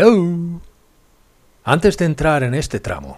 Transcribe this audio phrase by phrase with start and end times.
[0.00, 0.60] Hello.
[1.64, 3.16] Antes de entrar en este tramo,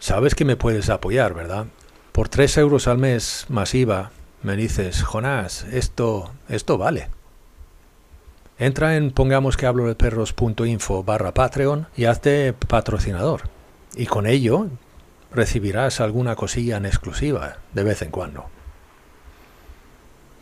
[0.00, 1.66] sabes que me puedes apoyar, ¿verdad?
[2.10, 4.10] Por 3 euros al mes masiva,
[4.42, 7.10] me dices, Jonás, esto, esto vale.
[8.58, 13.42] Entra en pongamos que hablo de perros.info barra Patreon y hazte patrocinador.
[13.94, 14.66] Y con ello
[15.30, 18.55] recibirás alguna cosilla en exclusiva de vez en cuando.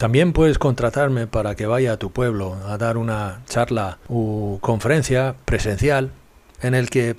[0.04, 5.34] También puedes contratarme para que vaya a tu pueblo a dar una charla u conferencia
[5.46, 6.12] presencial
[6.60, 7.16] en el que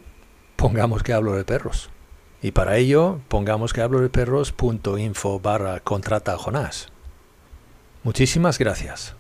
[0.56, 1.90] pongamos que hablo de perros.
[2.44, 6.90] Y para ello pongamos que hablo de perros.info barra contrata Jonás.
[8.04, 9.16] Muchísimas gracias.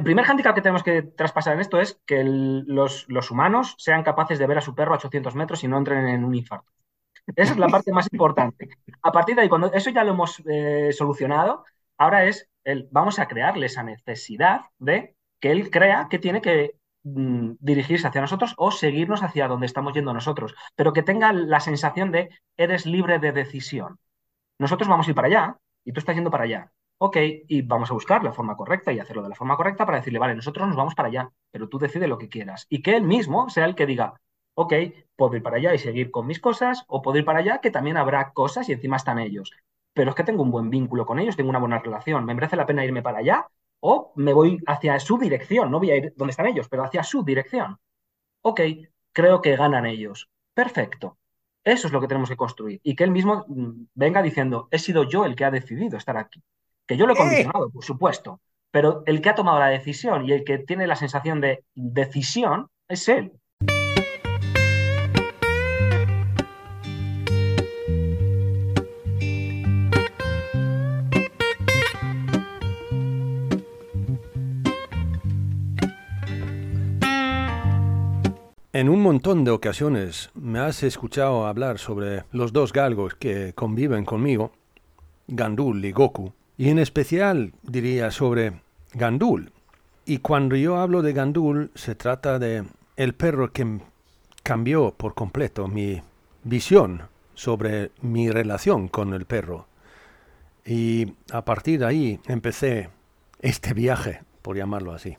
[0.00, 4.38] El primer handicap que tenemos que traspasar en esto es que los humanos sean capaces
[4.38, 6.72] de ver a su perro a 800 metros y no entren en un infarto.
[7.36, 8.70] Esa es la parte más importante.
[9.02, 11.66] A partir de ahí, cuando eso ya lo hemos eh, solucionado,
[11.98, 16.76] ahora es el, vamos a crearle esa necesidad de que él crea que tiene que
[17.02, 21.60] mm, dirigirse hacia nosotros o seguirnos hacia donde estamos yendo nosotros, pero que tenga la
[21.60, 23.98] sensación de eres libre de decisión.
[24.58, 26.72] Nosotros vamos a ir para allá y tú estás yendo para allá.
[27.02, 27.16] Ok,
[27.48, 30.18] y vamos a buscar la forma correcta y hacerlo de la forma correcta para decirle,
[30.18, 32.66] vale, nosotros nos vamos para allá, pero tú decides lo que quieras.
[32.68, 34.20] Y que él mismo sea el que diga,
[34.54, 34.74] ok,
[35.16, 37.70] puedo ir para allá y seguir con mis cosas, o puedo ir para allá que
[37.70, 39.50] también habrá cosas y encima están ellos.
[39.94, 42.56] Pero es que tengo un buen vínculo con ellos, tengo una buena relación, me merece
[42.56, 43.48] la pena irme para allá
[43.80, 47.02] o me voy hacia su dirección, no voy a ir donde están ellos, pero hacia
[47.02, 47.78] su dirección.
[48.42, 48.60] Ok,
[49.12, 50.28] creo que ganan ellos.
[50.54, 51.18] Perfecto.
[51.64, 52.80] Eso es lo que tenemos que construir.
[52.82, 56.16] Y que él mismo mm, venga diciendo, he sido yo el que ha decidido estar
[56.18, 56.42] aquí.
[56.90, 58.40] Que yo lo he condicionado, por supuesto,
[58.72, 62.66] pero el que ha tomado la decisión y el que tiene la sensación de decisión
[62.88, 63.30] es él.
[78.72, 84.04] En un montón de ocasiones me has escuchado hablar sobre los dos galgos que conviven
[84.04, 84.50] conmigo,
[85.28, 88.60] Gandul y Goku, y en especial diría sobre
[88.92, 89.50] Gandul.
[90.04, 92.66] Y cuando yo hablo de Gandul se trata de
[92.98, 93.80] el perro que
[94.42, 96.02] cambió por completo mi
[96.44, 99.68] visión sobre mi relación con el perro.
[100.66, 102.90] Y a partir de ahí empecé
[103.40, 105.16] este viaje, por llamarlo así.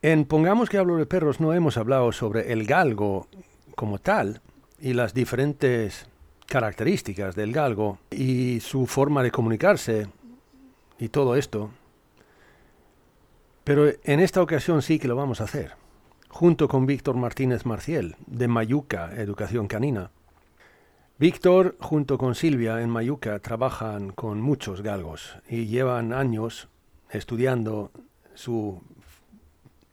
[0.00, 3.26] En Pongamos que hablo de perros no hemos hablado sobre el galgo
[3.74, 4.42] como tal
[4.80, 6.06] y las diferentes
[6.46, 10.08] características del galgo y su forma de comunicarse
[10.98, 11.70] y todo esto.
[13.64, 15.72] Pero en esta ocasión sí que lo vamos a hacer,
[16.28, 20.10] junto con Víctor Martínez Marciel, de Mayuca Educación Canina.
[21.18, 26.68] Víctor, junto con Silvia en Mayuca, trabajan con muchos galgos y llevan años
[27.10, 27.92] estudiando
[28.34, 28.82] su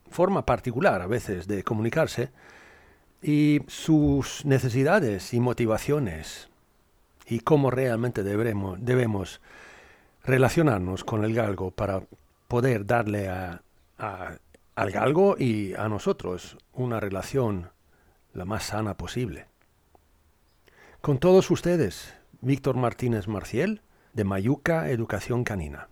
[0.10, 2.31] forma particular a veces de comunicarse
[3.22, 6.50] y sus necesidades y motivaciones
[7.28, 9.41] y cómo realmente deberemos, debemos
[10.24, 12.02] relacionarnos con el galgo para
[12.47, 13.62] poder darle a-
[13.97, 17.69] al galgo y a nosotros una relación
[18.34, 19.47] la más sana posible.
[21.01, 23.81] Con todos ustedes, Víctor Martínez Marciel,
[24.13, 25.90] de Mayuca Educación Canina.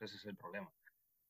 [0.00, 0.70] Ese es el problema.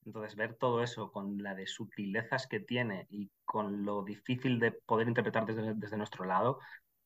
[0.06, 4.72] Entonces, ver todo eso con la de sutilezas que tiene y con lo difícil de
[4.72, 6.58] poder interpretar desde, nuestro lado,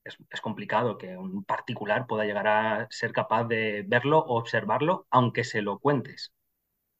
[0.04, 5.06] es, es complicado que un particular pueda llegar a ser capaz de verlo o observarlo,
[5.10, 6.32] aunque se lo cuentes.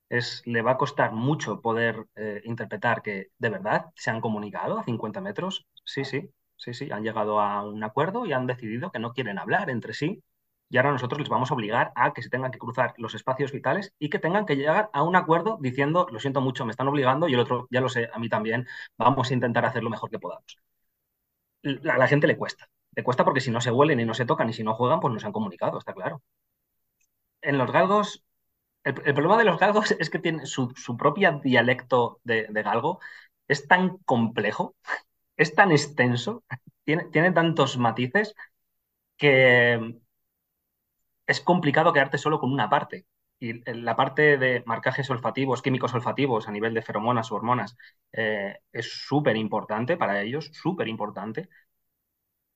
[0.08, 4.78] Es, le va a costar mucho poder eh, interpretar que de verdad se han comunicado
[4.78, 5.66] a 50 metros.
[5.84, 9.38] Sí, sí, sí, sí, han llegado a un acuerdo y han decidido que no quieren
[9.38, 10.22] hablar entre sí
[10.68, 13.52] y ahora nosotros les vamos a obligar a que se tengan que cruzar los espacios
[13.52, 16.88] vitales y que tengan que llegar a un acuerdo diciendo, lo siento mucho, me están
[16.88, 18.66] obligando y el otro, ya lo sé, a mí también,
[18.98, 20.58] vamos a intentar hacer lo mejor que podamos.
[21.64, 22.68] a la gente le cuesta.
[22.96, 25.00] Le cuesta porque si no se huelen y no se tocan y si no juegan,
[25.00, 26.22] pues no se han comunicado, está claro.
[27.42, 28.24] En los galgos,
[28.84, 33.00] el, problema de los galgos es que tiene su, su propio dialecto de, galgo
[33.48, 34.76] es tan complejo,
[35.36, 36.44] es tan extenso,
[36.84, 38.34] tiene, tiene tantos matices
[39.16, 39.96] que
[41.26, 43.06] es complicado quedarte solo con una parte.
[43.40, 47.76] Y la parte de marcajes olfativos, químicos olfativos a nivel de feromonas o hormonas
[48.12, 51.48] eh, es súper importante para ellos, súper importante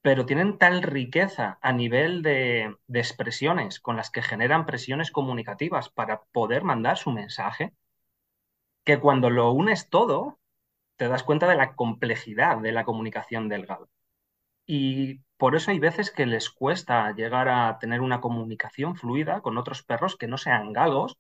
[0.03, 6.23] pero tienen tal riqueza a nivel de, expresiones con las que generan presiones comunicativas para
[6.33, 7.75] poder mandar su mensaje,
[8.85, 10.41] que cuando lo unes todo,
[10.97, 13.91] te das cuenta de la complejidad de la comunicación del galgo.
[14.69, 19.59] Y por eso hay veces que les cuesta llegar a tener una comunicación fluida con
[19.59, 21.19] otros perros que no sean galgos,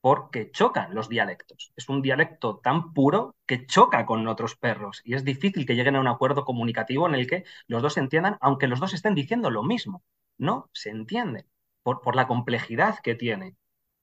[0.00, 1.72] porque chocan los dialectos.
[1.76, 5.96] Es un dialecto tan puro que choca con otros perros y es difícil que lleguen
[5.96, 9.14] a un acuerdo comunicativo en el que los dos se entiendan, aunque los dos estén
[9.16, 10.04] diciendo lo mismo.
[10.38, 11.46] No, se entienden
[11.82, 13.56] por, por la complejidad que tiene.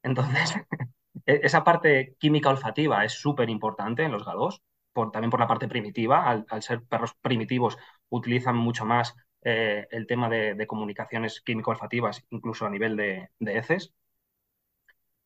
[0.03, 0.55] Entonces,
[1.25, 4.61] e-, esa parte química olfativa es súper importante en los galgos,
[4.93, 6.29] también por la parte primitiva.
[6.29, 7.77] Al, ser perros primitivos,
[8.09, 13.93] utilizan mucho más eh, el tema de, comunicaciones químico-olfativas, incluso a nivel de, heces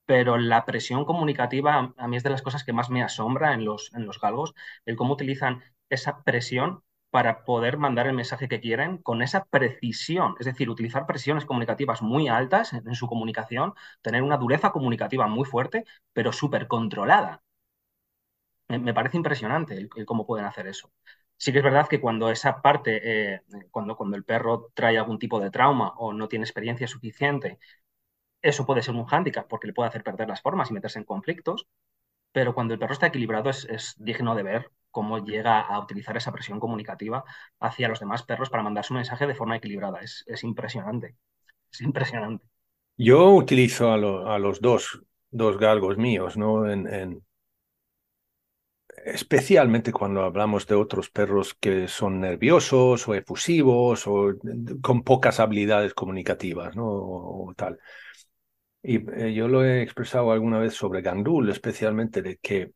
[0.06, 3.66] pero la presión comunicativa a mí es de las cosas que más me asombra en
[3.66, 4.54] los, en los galgos,
[4.86, 10.36] el cómo utilizan esa presión para poder mandar el mensaje que quieren con esa precisión,
[10.40, 15.46] es decir, utilizar presiones comunicativas muy altas en, su comunicación, tener una dureza comunicativa muy
[15.46, 17.42] fuerte, pero súper controlada.
[18.70, 20.92] Me, parece impresionante cómo pueden hacer eso.
[21.38, 23.42] Sí que es verdad que cuando esa parte, eh,
[23.72, 27.60] cuando, cuando el perro trae algún tipo de trauma o no tiene experiencia suficiente
[28.42, 31.06] eso puede ser un hándicap porque le puede hacer perder las formas y meterse en
[31.06, 31.68] conflictos,
[32.32, 36.32] pero cuando el perro está equilibrado es, digno de ver cómo llega a utilizar esa
[36.32, 37.24] presión comunicativa
[37.60, 40.00] hacia los demás perros para mandar su mensaje de forma equilibrada.
[40.02, 41.16] Es, impresionante,
[41.72, 42.46] es impresionante.
[42.98, 46.70] Yo utilizo a, los dos, dos galgos míos, ¿no?
[46.70, 47.24] En,
[49.14, 54.34] especialmente cuando hablamos de otros perros que son nerviosos o efusivos o
[54.82, 56.86] con pocas habilidades comunicativas, ¿no?
[56.88, 57.80] o tal.
[58.84, 62.72] Y eh, yo lo he expresado alguna vez sobre Gandul, especialmente de que,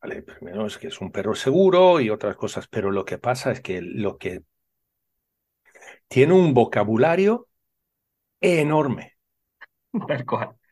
[0.00, 3.52] vale, primero es que es un perro seguro y otras cosas, pero lo que pasa
[3.52, 4.42] es que lo que
[6.08, 7.48] tiene un vocabulario
[8.40, 9.16] enorme.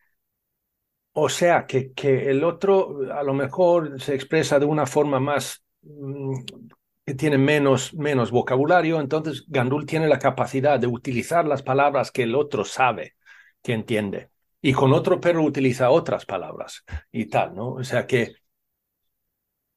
[1.15, 5.65] O sea, que, que el otro a lo mejor se expresa de una forma más
[5.83, 6.35] mm,
[7.07, 12.25] que tiene menos, menos vocabulario, entonces Gandul tiene la capacidad de utilizar las palabras que
[12.25, 13.15] el otro sabe,
[13.63, 14.31] que entiende
[14.65, 17.73] y con otro perro utiliza otras palabras y tal, ¿no?
[17.75, 18.37] O sea que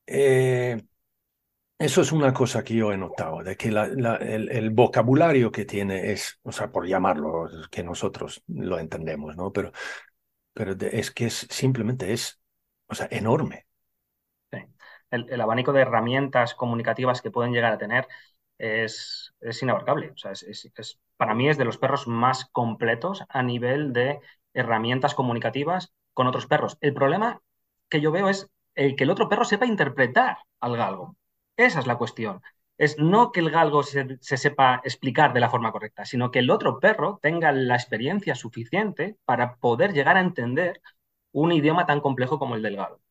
[0.06, 0.82] eh,
[1.78, 6.40] eso es una cosa que yo he notado, de que el, vocabulario que tiene es,
[6.44, 9.52] o sea, por llamarlo, que nosotros lo entendemos, ¿no?
[9.52, 9.74] Pero,
[10.58, 12.42] pero es que es simplemente es,
[12.88, 13.68] o sea, enorme.
[15.12, 18.08] El, abanico de herramientas comunicativas que pueden llegar a tener
[18.58, 20.10] es, es inabarcable.
[20.10, 24.20] O sea, es, para mí es de los perros más completos a nivel de
[24.54, 26.78] herramientas comunicativas con otros perros.
[26.82, 27.40] El problema
[27.88, 31.16] que yo veo es el que el otro perro sepa interpretar al galgo.
[31.56, 32.42] Esa es la cuestión.
[32.78, 36.52] Es no que el galgo se, sepa explicar de la forma correcta, sino que el
[36.52, 40.82] otro perro tenga la experiencia suficiente para poder llegar a entender
[41.32, 43.02] un idioma tan complejo como el del galgo.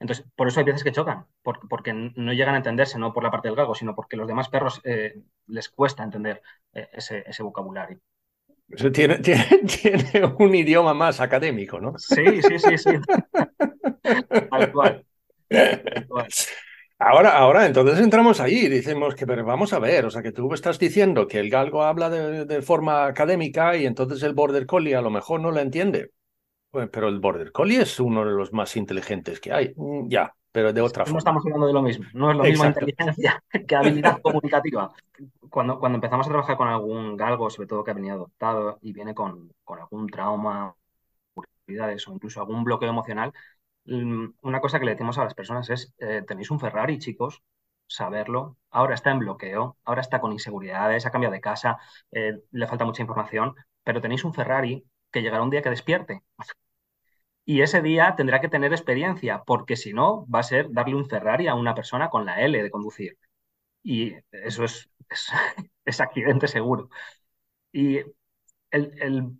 [0.00, 3.30] Entonces, por eso hay veces que chocan, porque, no llegan a entenderse, no por la
[3.30, 6.42] parte del galgo, sino porque los demás perros eh, les cuesta entender
[6.72, 8.00] eh, ese vocabulario.
[8.92, 11.98] Tiene, tiene, un idioma más académico, ¿no?
[11.98, 12.90] Sí, sí, sí, sí.
[14.50, 15.04] Tal cual.
[17.04, 20.30] Ahora, ahora, entonces entramos ahí y decimos que, pero vamos a ver, o sea, que
[20.30, 24.94] tú estás diciendo que el galgo habla de, forma académica y entonces el border collie
[24.94, 26.12] a lo mejor no lo entiende.
[26.70, 29.72] Pues, pero el border collie es uno de los más inteligentes que hay.
[29.74, 31.14] Mm, ya, pero de otra forma.
[31.14, 34.92] No estamos hablando de lo mismo, no es lo mismo inteligencia que habilidad comunicativa.
[35.50, 38.92] Cuando, cuando empezamos a trabajar con algún galgo, sobre todo que ha venido adoptado y
[38.92, 40.72] viene con, con algún trauma,
[42.06, 43.32] o incluso algún bloqueo emocional,
[43.84, 47.42] una cosa que le decimos a las personas es, eh, tenéis un Ferrari, chicos,
[47.86, 51.78] saberlo, ahora está en bloqueo, ahora está con inseguridades, ha cambiado de casa,
[52.12, 56.22] eh, le falta mucha información, pero tenéis un Ferrari que llegará un día que despierte
[57.44, 61.08] y ese día tendrá que tener experiencia, porque si no, va a ser darle un
[61.08, 63.18] Ferrari a una persona con la L de conducir.
[63.82, 64.90] Y eso es,
[65.84, 66.88] es, accidente seguro.
[67.72, 68.00] Y
[68.70, 69.36] el,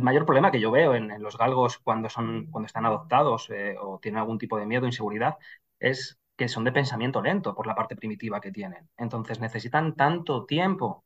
[0.00, 3.98] mayor problema que yo veo en, los galgos cuando, son, cuando están adoptados eh, o
[3.98, 5.36] tienen algún tipo de miedo, inseguridad,
[5.78, 8.88] es que son de pensamiento lento por la parte primitiva que tienen.
[8.96, 11.04] Entonces necesitan tanto tiempo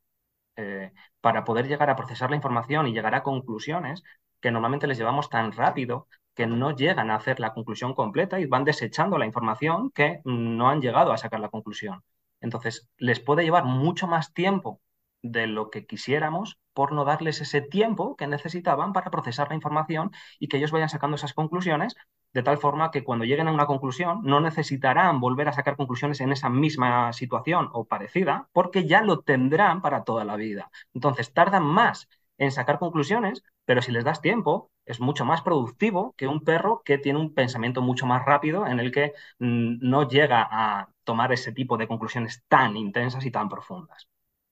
[0.55, 0.91] eh,
[1.21, 4.03] para poder llegar a procesar la información y llegar a conclusiones
[4.39, 8.45] que normalmente les llevamos tan rápido que no llegan a hacer la conclusión completa y
[8.45, 12.03] van desechando la información que no han llegado a sacar la conclusión.
[12.41, 14.81] Entonces, les puede llevar mucho más tiempo
[15.21, 20.11] de lo que quisiéramos por no darles ese tiempo que necesitaban para procesar la información
[20.39, 21.95] y que ellos vayan sacando esas conclusiones,
[22.33, 26.21] de tal forma que cuando lleguen a una conclusión no necesitarán volver a sacar conclusiones
[26.21, 30.69] en esa misma situación o parecida, porque ya lo tendrán para toda la vida.
[30.93, 32.07] Entonces, tardan más
[32.37, 36.81] en sacar conclusiones, pero si les das tiempo, es mucho más productivo que un perro
[36.85, 41.31] que tiene un pensamiento mucho más rápido en el que mm, no llega a tomar
[41.33, 44.07] ese tipo de conclusiones tan intensas y tan profundas.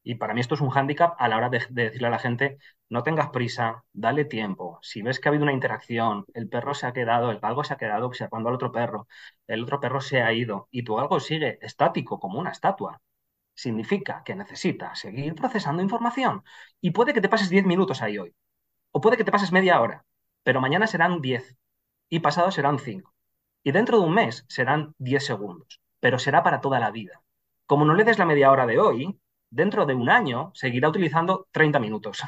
[0.08, 2.60] Y para mí esto es un hándicap a la hora de, decirle a la gente,
[2.90, 4.78] no tengas prisa, dale tiempo.
[4.84, 7.74] Si ves que ha habido una interacción, el perro se ha quedado, el galgo se
[7.74, 9.08] ha quedado observando al otro perro,
[9.48, 13.02] el otro perro se ha ido y tu galgo sigue estático como una estatua,
[13.56, 16.44] significa que necesita seguir procesando información.
[16.82, 18.36] Y puede que te pases 10 minutos ahí hoy,
[18.92, 20.06] o puede que te pases media hora,
[20.44, 21.58] pero mañana serán 10
[22.10, 23.12] y pasado serán 5.
[23.64, 27.24] Y dentro de un mes serán 10 segundos, pero será para toda la vida.
[27.66, 29.20] Como no le des la media hora de hoy,
[29.56, 32.22] dentro de un año seguirá utilizando 30 minutos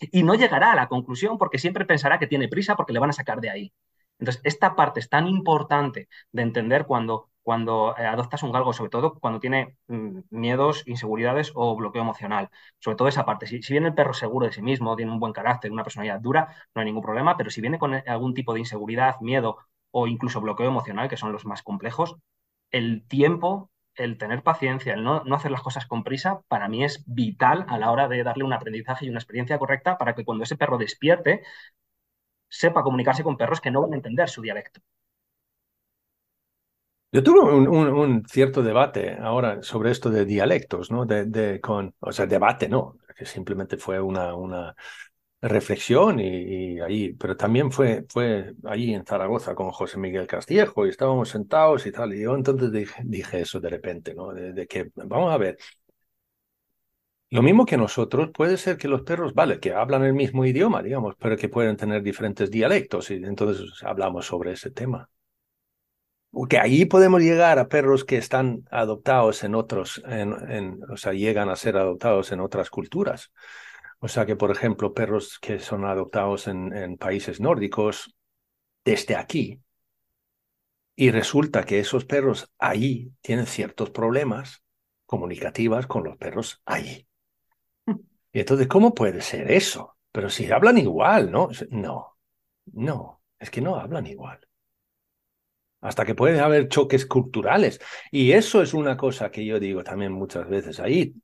[0.00, 3.10] y no llegará a la conclusión porque siempre pensará que tiene prisa porque le van
[3.10, 3.72] a sacar de ahí.
[4.18, 8.90] Entonces, esta parte es tan importante de entender cuando, cuando eh, adoptas un galgo, sobre
[8.90, 12.48] todo cuando tiene mm, miedos, inseguridades o bloqueo emocional.
[12.78, 13.46] Sobre todo esa parte.
[13.46, 16.20] Si, si, viene el perro seguro de sí mismo, tiene un buen carácter, una personalidad
[16.20, 19.58] dura, no hay ningún problema, pero si viene con algún tipo de inseguridad, miedo
[19.90, 22.16] o incluso bloqueo emocional, que son los más complejos,
[22.70, 27.04] el tiempo el tener paciencia, el no, hacer las cosas con prisa, para mí es
[27.06, 30.44] vital a la hora de darle un aprendizaje y una experiencia correcta para que cuando
[30.44, 31.42] ese perro despierte,
[32.48, 34.80] sepa comunicarse con perros que no van a entender su dialecto.
[37.10, 41.06] Yo tuve un, cierto debate ahora sobre esto de dialectos, ¿no?
[41.06, 44.74] De, con, o sea, debate, no, que simplemente fue una, una,
[45.40, 50.90] reflexión y, ahí, pero también fue, fue allí en Zaragoza con José Miguel Castillejo y
[50.90, 54.32] estábamos sentados y tal, y yo entonces dije, dije eso de repente, ¿no?
[54.32, 55.56] De, que, vamos a ver,
[57.30, 60.82] lo mismo que nosotros, puede ser que los perros, vale, que hablan el mismo idioma,
[60.82, 65.10] digamos, pero que pueden tener diferentes dialectos y entonces hablamos sobre ese tema.
[66.30, 71.48] Porque ahí podemos llegar a perros que están adoptados en otros, en, o sea, llegan
[71.48, 73.32] a ser adoptados en otras culturas.
[74.00, 78.14] O sea que, por ejemplo, perros que son adoptados en, países nórdicos
[78.84, 79.60] desde aquí,
[80.94, 84.64] y resulta que esos perros allí tienen ciertos problemas
[85.06, 87.06] comunicativos con los perros allí.
[88.30, 89.96] Y entonces, ¿cómo puede ser eso?
[90.12, 91.48] Pero si hablan igual, ¿no?
[91.70, 92.18] No,
[92.66, 94.38] no, es que no hablan igual.
[95.80, 97.80] Hasta que puede haber choques culturales.
[98.10, 100.78] Y eso es una cosa que yo digo también muchas veces.
[100.78, 101.14] Ahí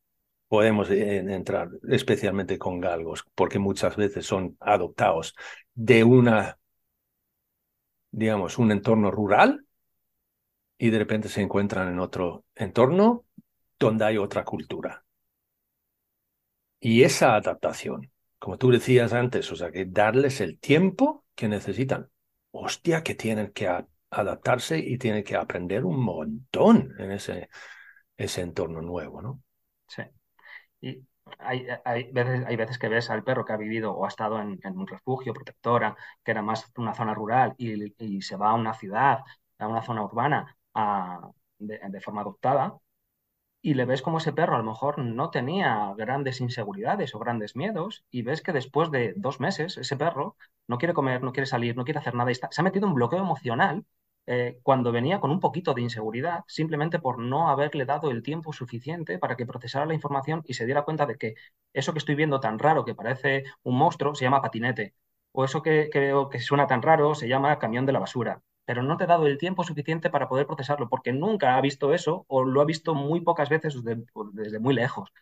[0.49, 5.35] podemos eh, entrar, especialmente con galgos, porque muchas veces son adoptados
[5.75, 6.59] de una,
[8.11, 9.67] digamos, un entorno rural
[10.79, 13.25] y de repente se encuentran en otro entorno
[13.79, 15.05] donde hay otra cultura.
[16.81, 22.11] Y esa adaptación, como tú decías antes, o sea, que darles el tiempo que necesitan.
[22.51, 23.69] Hostia, que tienen que
[24.11, 27.49] adaptarse y tienen que aprender un montón en ese,
[28.17, 29.43] ese entorno nuevo, ¿no?
[29.89, 30.03] Sí.
[30.85, 31.03] Y
[31.39, 31.67] hay,
[32.13, 34.87] veces, hay veces que ves al perro que ha vivido o ha estado en, un
[34.87, 39.21] refugio, protectora, que era más una zona rural y, se va a una ciudad,
[39.59, 40.57] a una zona urbana
[41.59, 42.79] de, forma adoptada,
[43.63, 47.57] y le ves como ese perro a lo mejor no tenía grandes inseguridades o grandes
[47.57, 50.37] miedos, y ves que después de dos meses ese perro
[50.69, 52.95] no quiere comer, no quiere salir, no quiere hacer nada, y se ha metido un
[52.95, 53.85] bloqueo emocional
[54.27, 58.53] eh, cuando venía con un poquito de inseguridad, simplemente por no haberle dado el tiempo
[58.53, 61.35] suficiente para que procesara la información y se diera cuenta de que
[61.73, 64.95] eso que estoy viendo tan raro, que parece un monstruo, se llama patinete.
[65.33, 68.43] O eso que, veo que suena tan raro, se llama camión de la basura.
[68.65, 71.93] Pero no te he dado el tiempo suficiente para poder procesarlo, porque nunca ha visto
[71.93, 75.13] eso o lo ha visto muy pocas veces desde, muy lejos.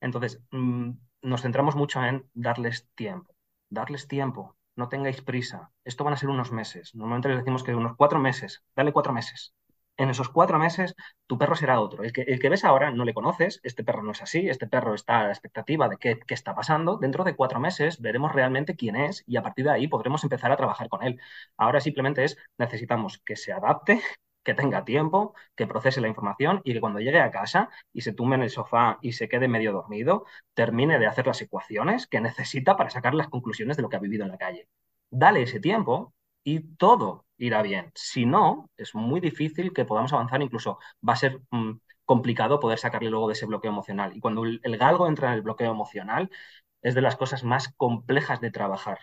[0.00, 0.90] Entonces, mm,
[1.22, 3.34] nos centramos mucho en darles tiempo,
[3.70, 6.94] darles tiempo, no tengáis prisa, esto van a ser unos meses.
[6.94, 9.54] Normalmente les decimos que unos cuatro meses, dale cuatro meses.
[9.96, 10.94] En esos cuatro meses
[11.26, 12.02] tu perro será otro.
[12.02, 14.66] El que, el que ves ahora no le conoces, este perro no es así, este
[14.66, 16.96] perro está a la expectativa de qué, qué está pasando.
[16.96, 20.50] Dentro de cuatro meses veremos realmente quién es y a partir de ahí podremos empezar
[20.50, 21.20] a trabajar con él.
[21.56, 24.00] Ahora simplemente es, necesitamos que se adapte,
[24.44, 28.12] que tenga tiempo, que procese la información y que cuando llegue a casa y se
[28.12, 30.24] tumbe en el sofá y se quede medio dormido,
[30.54, 34.00] termine de hacer las ecuaciones que necesita para sacar las conclusiones de lo que ha
[34.00, 34.68] vivido en la calle.
[35.10, 37.90] Dale ese tiempo y todo irá bien.
[37.94, 41.72] Si no, es muy difícil que podamos avanzar, incluso va a ser mm,
[42.04, 44.16] complicado poder sacarle luego de ese bloqueo emocional.
[44.16, 46.30] Y cuando el, galgo entra en el bloqueo emocional,
[46.82, 48.98] es de las cosas más complejas de trabajar,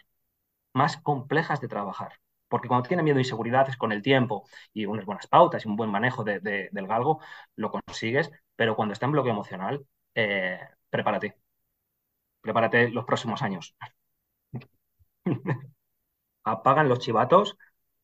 [0.74, 2.20] más complejas de trabajar.
[2.52, 4.44] Porque cuando tiene miedo e inseguridades con el tiempo
[4.74, 7.22] y unas buenas pautas y un buen manejo del galgo,
[7.56, 11.38] lo consigues, pero cuando está en bloqueo emocional, eh, prepárate.
[12.42, 13.74] Prepárate los próximos años.
[16.44, 17.58] Apagan los chivatos,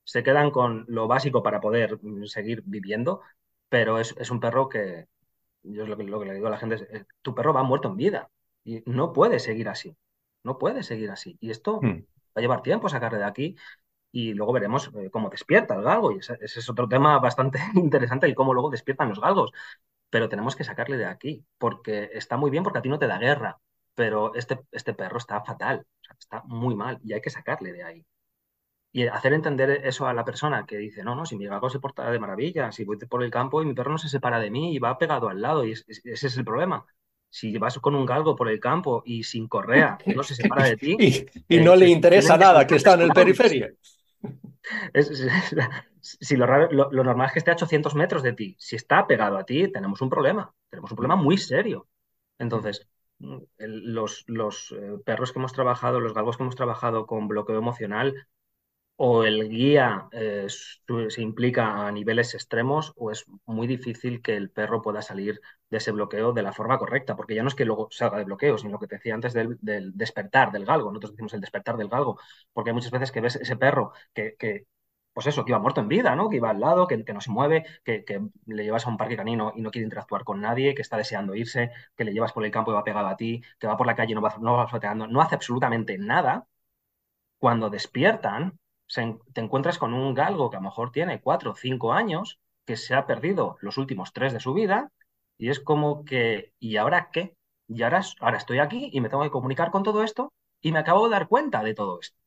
[0.06, 3.22] se quedan con lo básico para poder seguir viviendo,
[3.68, 5.08] pero es, un perro que,
[5.64, 7.98] yo es lo que, le digo a la gente, es, tu perro va muerto en
[7.98, 8.30] vida
[8.64, 9.98] y no puede seguir así,
[10.44, 11.38] no puede seguir así.
[11.42, 12.06] Y esto hmm.
[12.28, 13.58] va a llevar tiempo sacarle de aquí
[14.12, 16.12] y luego veremos eh, cómo despierta el galgo.
[16.12, 19.52] Y ese, es otro tema bastante interesante, el cómo luego despiertan los galgos.
[20.10, 23.08] Pero tenemos que sacarle de aquí, porque está muy bien porque a ti no te
[23.08, 23.60] da guerra,
[23.96, 25.86] pero este, este perro está fatal,
[26.20, 28.06] está muy mal y hay que sacarle de ahí.
[28.94, 31.80] Y hacer entender eso a la persona que dice, no, no, si mi galgo se
[31.80, 34.50] porta de maravilla, si voy por el campo y mi perro no se separa de
[34.50, 36.86] mí y va pegado al lado, y ese es el problema.
[37.30, 40.78] Si vas con un galgo por el campo y sin correa, no se separa de
[40.78, 40.98] ti.
[41.50, 43.72] y, no le interesa nada que está en el periferia.
[46.02, 48.56] Si lo, lo, normal es que esté a 800 metros de ti.
[48.60, 50.54] Si está pegado a ti, tenemos un problema.
[50.70, 51.88] Tenemos un problema muy serio.
[52.40, 52.88] Entonces,
[53.20, 57.58] mm, los, los eh, perros que hemos trabajado, los galgos que hemos trabajado con bloqueo
[57.58, 58.28] emocional,
[58.98, 64.50] o el guía eh, se implica a niveles extremos o es muy difícil que el
[64.50, 65.40] perro pueda salir
[65.70, 68.24] de ese bloqueo de la forma correcta, porque ya no es que luego salga de
[68.24, 70.90] bloqueo, sino lo que te decía antes del, despertar del galgo.
[70.90, 72.20] Nosotros decimos el despertar del galgo,
[72.54, 74.66] porque hay muchas veces que ves ese perro que,
[75.14, 76.30] pues eso, que iba muerto en vida, ¿no?
[76.30, 78.04] Que iba al lado, que, no se mueve, que,
[78.46, 81.36] le llevas a un parque canino y no quiere interactuar con nadie, que está deseando
[81.36, 83.88] irse, que le llevas por el campo y va pegado a ti, que va por
[83.88, 84.68] la calle y no va, no va
[85.08, 86.48] no hace absolutamente nada.
[87.40, 91.94] Cuando despiertan, te encuentras con un galgo que a lo mejor tiene cuatro o cinco
[91.94, 94.92] años, que se ha perdido los últimos tres de su vida,
[95.38, 97.36] y es como que, ¿y ahora qué?
[97.68, 100.80] Y ahora, ahora estoy aquí y me tengo que comunicar con todo esto y me
[100.80, 102.18] acabo de dar cuenta de todo esto.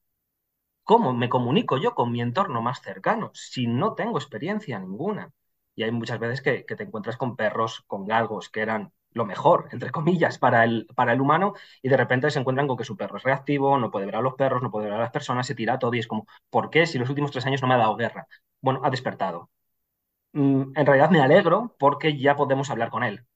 [0.84, 5.32] ¿Cómo me comunico yo con mi entorno más cercano si no tengo experiencia ninguna?
[5.74, 9.24] Y hay muchas veces que, que te encuentras con perros, con galgos que eran lo
[9.26, 12.84] mejor, entre comillas, para el, para el humano y de repente se encuentran con que
[12.84, 15.10] su perro es reactivo, no puede ver a los perros, no puede ver a las
[15.10, 17.68] personas, se tira todo y es como, ¿por qué si los últimos tres años no
[17.68, 18.26] me ha dado guerra?
[18.60, 19.50] Bueno, ha despertado.
[20.32, 23.26] Mm, en realidad me alegro porque ya podemos hablar con él.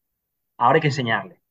[0.59, 1.43] Ahora hay que enseñarle.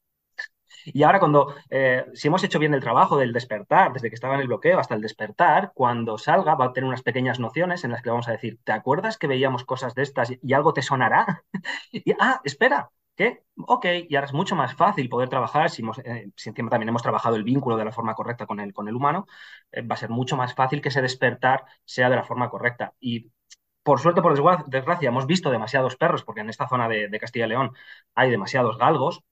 [0.86, 4.36] Y ahora cuando, eh, si hemos hecho bien el trabajo del despertar, desde que estaba
[4.36, 7.91] en el bloqueo hasta el despertar, cuando salga va a tener unas pequeñas nociones en
[7.91, 10.73] las que le vamos a decir, ¿te acuerdas que veíamos cosas de estas y algo
[10.73, 11.43] te sonará?
[11.91, 13.43] y, ah, espera, ¿Qué?
[13.67, 17.36] Ok, y ahora es mucho más fácil poder trabajar, si, eh, encima también hemos trabajado
[17.36, 19.28] el vínculo de la forma correcta con el, con el humano,
[19.71, 22.93] eh, va a ser mucho más fácil que ese despertar sea de la forma correcta.
[22.99, 23.32] Y
[23.84, 24.34] por suerte, por
[24.67, 27.73] desgracia, hemos visto demasiados perros, porque en esta zona de, Castilla y León
[28.15, 29.23] hay demasiados galgos,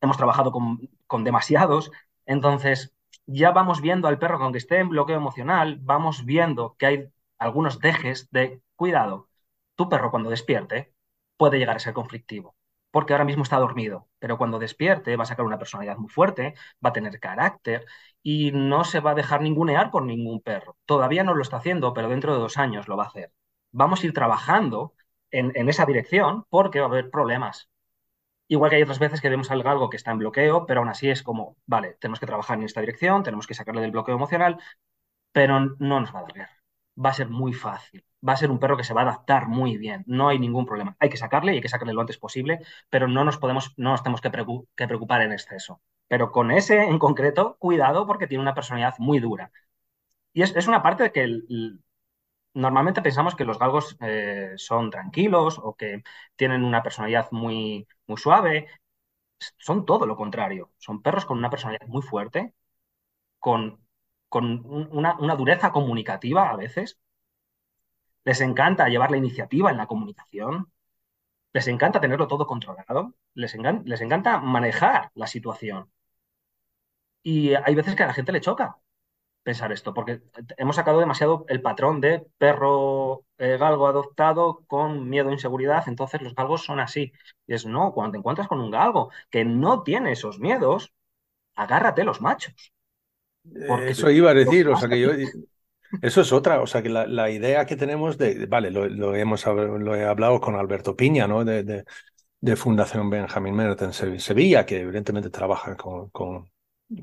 [0.00, 1.90] hemos trabajado con, con demasiados,
[2.26, 2.94] entonces
[3.26, 7.80] ya vamos viendo al perro, aunque esté en bloqueo emocional, vamos viendo que hay algunos
[7.80, 9.28] dejes de cuidado.
[9.76, 10.94] Tu perro cuando despierte
[11.36, 12.56] puede llegar a ser conflictivo
[12.94, 16.54] porque ahora mismo está dormido, pero cuando despierte va a sacar una personalidad muy fuerte,
[16.84, 17.86] va a tener carácter
[18.22, 20.76] y no se va a dejar ningunear por ningún perro.
[20.86, 23.32] Todavía no lo está haciendo, pero dentro de dos años lo va a hacer.
[23.72, 24.94] Vamos a ir trabajando
[25.32, 27.68] en, esa dirección porque va a haber problemas.
[28.48, 31.10] Igual que hay otras veces que vemos algo que está en bloqueo, pero aún así
[31.10, 34.58] es como, vale, tenemos que trabajar en esta dirección, tenemos que sacarle del bloqueo emocional,
[35.32, 36.63] pero no nos va a dar.
[37.02, 39.48] Va a ser muy fácil va a ser un perro que se va a adaptar
[39.48, 40.96] muy bien, no hay ningún problema.
[40.98, 43.90] Hay que sacarle y hay que sacarle lo antes posible, pero no nos podemos, no
[43.90, 44.30] nos tenemos que,
[44.86, 45.80] preocupar en exceso.
[46.08, 49.50] Pero con ese en concreto, cuidado porque tiene una personalidad muy dura.
[50.32, 51.26] Y es, una parte que
[52.54, 56.02] normalmente pensamos que los galgos eh, son tranquilos o que
[56.36, 58.68] tienen una personalidad muy, muy suave.
[59.58, 60.72] Son todo lo contrario.
[60.78, 62.54] Son perros con una personalidad muy fuerte,
[63.38, 63.83] con,
[64.34, 64.46] con
[64.90, 66.98] una, dureza comunicativa a veces
[68.24, 70.72] les encanta llevar la iniciativa en la comunicación,
[71.52, 75.90] les encanta tenerlo todo controlado, les, les encanta manejar la situación.
[77.22, 78.78] Y hay veces que a la gente le choca
[79.44, 80.22] pensar esto, porque
[80.56, 86.22] hemos sacado demasiado el patrón de perro eh, galgo adoptado con miedo e inseguridad, entonces
[86.22, 87.12] los galgos son así.
[87.46, 90.92] Y es no, cuando te encuentras con un galgo que no tiene esos miedos,
[91.54, 92.73] agárrate los machos.
[93.86, 95.10] Eso iba a decir, o sea que yo
[96.02, 99.94] eso es otra, o sea que la, idea que tenemos de, vale, lo, hemos lo
[99.94, 101.44] he hablado con Alberto Piña, ¿no?
[101.44, 101.84] De,
[102.40, 106.50] de, Fundación Benjamin Meret en Sevilla, que evidentemente trabaja con, con,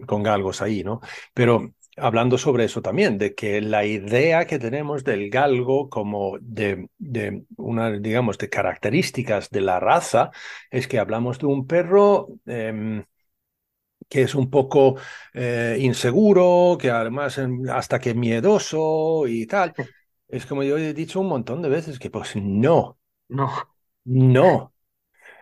[0.06, 1.02] con, galgos ahí, ¿no?
[1.34, 6.88] Pero hablando sobre eso también, de que la idea que tenemos del galgo como de,
[6.98, 10.32] de una, digamos, de características de la raza,
[10.70, 13.04] es que hablamos de un perro em,
[14.12, 14.98] que es un poco
[15.34, 19.74] eh, inseguro, que además em, hasta que miedoso y tal.
[20.28, 23.00] Es como yo he dicho un montón de veces que pues no.
[23.30, 23.50] No.
[24.04, 24.74] No.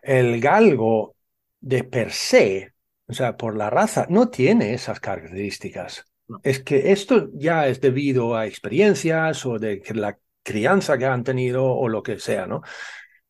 [0.03, 1.15] El galgo
[1.59, 2.73] de per se,
[3.07, 6.05] o sea, por la raza, no tiene esas características.
[6.43, 11.65] Es que esto ya es debido a experiencias o de la crianza que han tenido
[11.65, 12.61] o lo que sea, ¿no?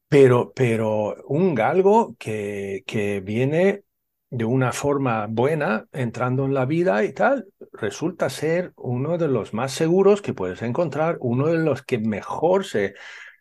[0.10, 3.84] Pero, pero un galgo que, que viene
[4.30, 9.54] de una forma buena, entrando en la vida y tal, resulta ser uno de los
[9.54, 12.94] más seguros que puedes encontrar, uno de los que mejor se,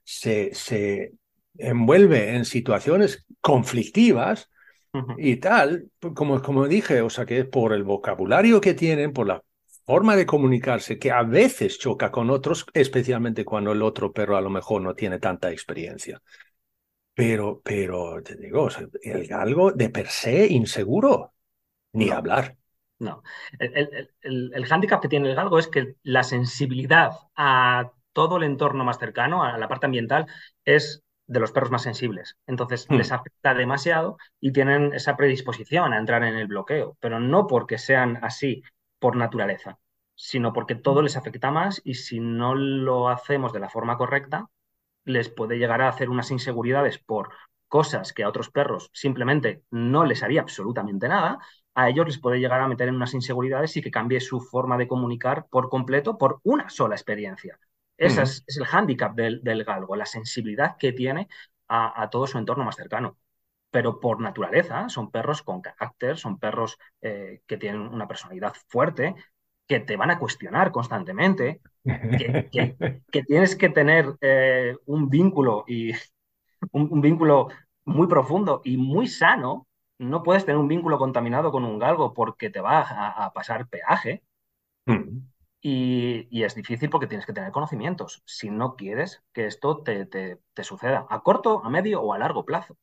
[0.03, 1.13] se, se
[1.59, 4.51] envuelve en situaciones conflictivas
[5.19, 9.27] y tal, como, como dije, o sea que es por el vocabulario que tienen, por
[9.29, 9.43] la
[9.85, 14.41] forma de comunicarse que a veces choca con otros, especialmente cuando el otro perro a
[14.41, 16.21] lo mejor no tiene tanta experiencia.
[17.19, 18.69] Pero, pero te digo,
[19.03, 21.33] el galgo de per se inseguro,
[21.93, 22.57] ni hablar.
[23.01, 23.25] No.
[23.59, 28.45] El, el, el, hándicap que tiene el galgo es que la sensibilidad a todo el
[28.45, 30.27] entorno más cercano, a la parte ambiental,
[30.65, 32.37] es de los perros más sensibles.
[32.47, 32.95] Entonces hmm.
[32.95, 37.79] les afecta demasiado y tienen esa predisposición a entrar en el bloqueo, pero no porque
[37.79, 38.63] sean así
[39.01, 39.81] por naturaleza,
[40.15, 44.47] sino porque todo les afecta más y si no lo hacemos de la forma correcta,
[45.09, 47.31] les puede llegar a hacer unas inseguridades por
[47.69, 51.39] cosas que a otros perros simplemente no les haría absolutamente nada,
[51.75, 54.77] a ellos les puede llegar a meter en unas inseguridades y que cambie su forma
[54.77, 57.59] de comunicar por completo por una sola experiencia.
[57.97, 61.29] Ese es, el hándicap del, galgo, la sensibilidad que tiene
[61.69, 63.19] a, todo su entorno más cercano
[63.71, 69.15] pero por naturaleza son perros con carácter, son perros eh, que tienen una personalidad fuerte,
[69.67, 71.61] que te van a cuestionar constantemente,
[73.11, 75.93] que, tienes que tener eh, un vínculo y
[76.73, 77.49] un, vínculo
[77.85, 79.67] muy profundo y muy sano.
[79.99, 82.81] No puedes tener un vínculo contaminado con un galgo porque te va
[83.25, 84.23] a, pasar peaje.
[84.87, 85.19] Mm.
[85.61, 90.39] Y, es difícil porque tienes que tener conocimientos si no quieres que esto te, te,
[90.55, 92.77] te suceda a corto, a medio o a largo plazo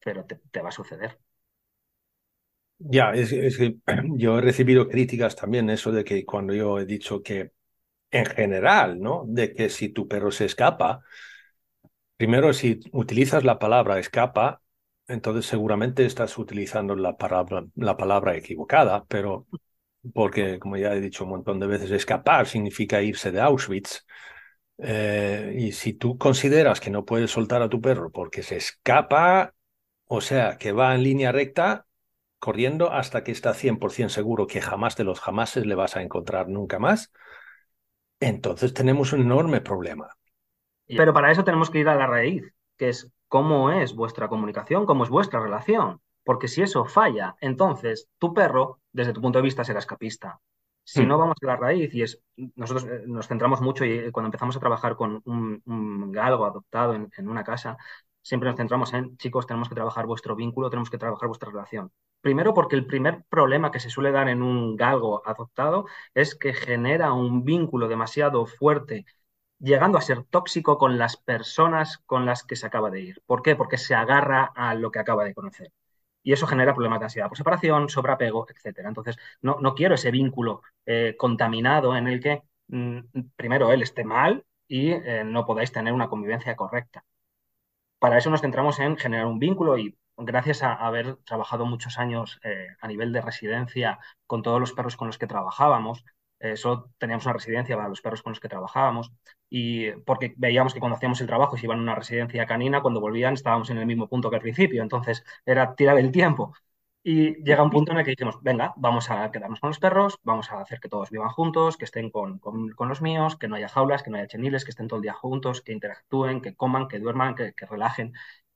[0.00, 1.18] pero te, va a suceder.
[2.78, 3.76] Ya, es, que
[4.16, 7.52] yo he recibido críticas también, eso de que cuando yo he dicho que
[8.10, 9.24] en general, ¿no?
[9.26, 11.02] De que si tu perro se escapa,
[12.16, 14.62] primero si utilizas la palabra escapa,
[15.06, 19.46] entonces seguramente estás utilizando la palabra, la palabra equivocada, pero
[20.14, 24.06] porque, como ya he dicho un montón de veces, escapar significa irse de Auschwitz.
[24.78, 29.54] Eh, y si tú consideras que no puedes soltar a tu perro porque se escapa,
[30.06, 31.86] o sea, que va en línea recta
[32.40, 36.48] corriendo hasta que está 100% seguro que jamás de los jamases le vas a encontrar
[36.48, 37.12] nunca más.
[38.20, 40.08] Entonces tenemos un enorme problema.
[40.86, 44.86] Pero para eso tenemos que ir a la raíz, que es cómo es vuestra comunicación,
[44.86, 46.00] cómo es vuestra relación.
[46.24, 50.40] Porque si eso falla, entonces tu perro, desde tu punto de vista, será escapista.
[50.82, 51.08] Si hmm.
[51.08, 52.22] no vamos a la raíz, y es,
[52.54, 56.94] nosotros eh, nos centramos mucho y eh, cuando empezamos a trabajar con un, galgo adoptado
[56.94, 57.76] en, una casa,
[58.28, 61.90] siempre nos centramos en, chicos, tenemos que trabajar vuestro vínculo, tenemos que trabajar vuestra relación.
[62.20, 66.52] Primero porque el primer problema que se suele dar en un galgo adoptado es que
[66.52, 69.06] genera un vínculo demasiado fuerte,
[69.58, 73.22] llegando a ser tóxico con las personas con las que se acaba de ir.
[73.24, 73.56] ¿Por qué?
[73.56, 75.72] Porque se agarra a lo que acaba de conocer.
[76.22, 78.80] Y eso genera problemas de ansiedad por separación, sobreapego, etc.
[78.88, 82.98] Entonces, no, no quiero ese vínculo eh, contaminado en el que mm,
[83.36, 87.04] primero él esté mal y eh, no podáis tener una convivencia correcta
[87.98, 92.40] para eso nos centramos en generar un vínculo y gracias a haber trabajado muchos años
[92.44, 96.04] eh, a nivel de residencia con todos los perros con los que trabajábamos,
[96.40, 99.12] eso teníamos una residencia para los perros con los que trabajábamos
[99.50, 103.00] y porque veíamos que cuando hacíamos el trabajo si iban a una residencia canina, cuando
[103.00, 106.52] volvían estábamos en el mismo punto que al principio, entonces era tirar el tiempo.
[107.10, 110.18] Y llega un punto en el que dijimos, venga, vamos a quedarnos con los perros,
[110.24, 112.38] vamos a hacer que todos vivan juntos, que estén con,
[112.78, 115.14] los míos, que no haya jaulas, que no haya cheniles, que estén todo el día
[115.14, 118.12] juntos, que interactúen, que coman, que duerman, que, relajen,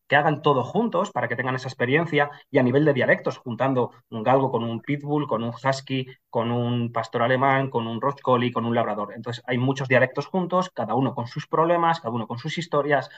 [0.07, 3.93] que hagan todo juntos para que tengan esa experiencia y a nivel de dialectos, juntando
[4.11, 8.53] un galgo con un pitbull, con un husky, con un pastor alemán, con un collie,
[8.53, 9.15] con un labrador.
[9.15, 13.09] Entonces hay muchos dialectos juntos, cada uno con sus problemas, cada uno con sus historias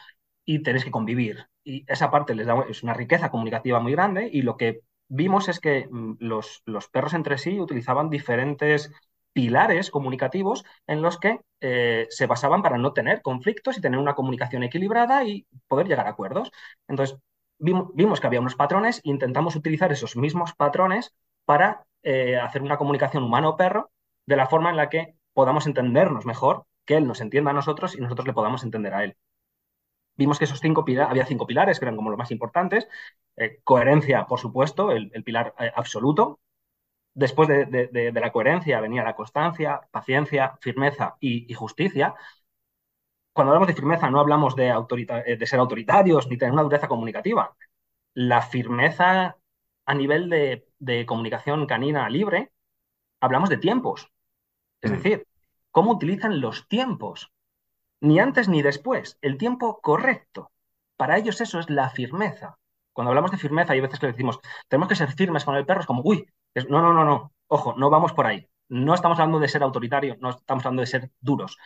[0.44, 1.48] y tenéis que convivir.
[1.64, 4.82] Y esa parte les da es una riqueza comunicativa muy grande y lo que
[5.14, 8.92] vimos es que mm, los, los perros entre sí utilizaban diferentes
[9.32, 14.14] pilares comunicativos en los que eh, se basaban para no tener conflictos y tener una
[14.14, 16.50] comunicación equilibrada y poder llegar a acuerdos.
[16.88, 17.18] Entonces,
[17.58, 22.78] vimos, que había unos patrones e intentamos utilizar esos mismos patrones para eh, hacer una
[22.78, 23.90] comunicación humano-perro
[24.26, 27.96] de la forma en la que podamos entendernos mejor, que él nos entienda a nosotros
[27.96, 29.16] y nosotros le podamos entender a él.
[30.16, 32.88] Vimos que esos cinco pilares, había cinco pilares que eran como los más importantes.
[33.36, 36.40] Eh, coherencia, por supuesto, el, pilar eh, absoluto.
[37.14, 42.14] Después de, la coherencia venía la constancia, paciencia, firmeza y, justicia.
[43.32, 46.88] Cuando hablamos de firmeza no hablamos de, eh, de ser autoritarios ni tener una dureza
[46.88, 47.56] comunicativa.
[48.14, 49.36] La firmeza
[49.86, 50.28] a nivel
[50.78, 52.52] de, comunicación canina libre,
[53.20, 54.10] hablamos de tiempos.
[54.80, 54.94] Es mm.
[54.94, 55.26] decir,
[55.70, 57.32] cómo utilizan los tiempos
[58.00, 60.52] ni antes ni después, el tiempo correcto.
[60.96, 62.58] Para ellos eso es la firmeza.
[62.92, 65.80] Cuando hablamos de firmeza, hay veces que decimos, tenemos que ser firmes con el perro,
[65.80, 66.26] es como, uy,
[66.68, 68.48] no, no, no, no, ojo, no vamos por ahí.
[68.68, 71.58] No estamos hablando de ser autoritario, no estamos hablando de ser duros.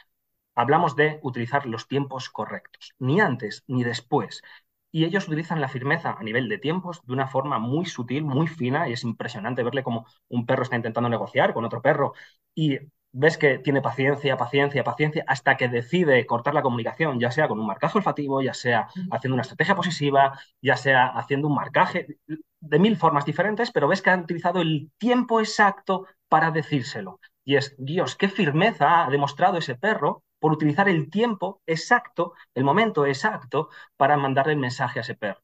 [0.54, 4.42] Hablamos de utilizar los tiempos correctos, ni antes ni después.
[4.90, 8.48] Y ellos utilizan la firmeza a nivel de tiempos de una forma muy sutil, muy
[8.48, 12.14] fina, y es impresionante verle como un perro está intentando negociar con otro perro
[12.54, 12.78] y
[13.12, 17.58] ves que tiene paciencia, paciencia, paciencia, hasta que decide cortar la comunicación, ya sea con
[17.58, 22.18] un marcaje olfativo, ya sea haciendo una estrategia posesiva, ya sea haciendo un marcaje,
[22.60, 27.20] de mil formas diferentes, pero ves que han utilizado el tiempo exacto para decírselo.
[27.44, 32.64] Y es, Dios, qué firmeza ha demostrado ese perro por utilizar el tiempo exacto, el
[32.64, 35.40] momento exacto, para mandarle el mensaje a ese perro.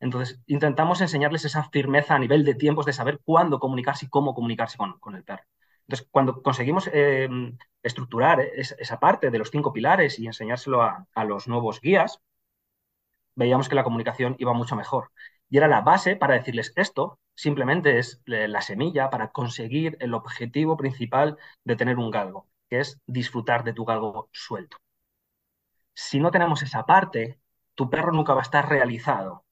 [0.00, 4.34] Entonces, intentamos enseñarles esa firmeza a nivel de tiempos de saber cuándo comunicarse y cómo
[4.34, 5.42] comunicarse con el perro.
[5.88, 7.28] Entonces, cuando conseguimos eh,
[7.82, 12.20] estructurar esa parte de los cinco pilares y enseñárselo a, los nuevos guías,
[13.34, 15.10] veíamos que la comunicación iba mucho mejor.
[15.48, 20.76] Y era la base para decirles esto, simplemente es la semilla para conseguir el objetivo
[20.76, 24.76] principal de tener un galgo, que es disfrutar de tu galgo suelto.
[25.94, 27.40] Si no tenemos esa parte,
[27.74, 29.46] tu perro nunca va a estar realizado.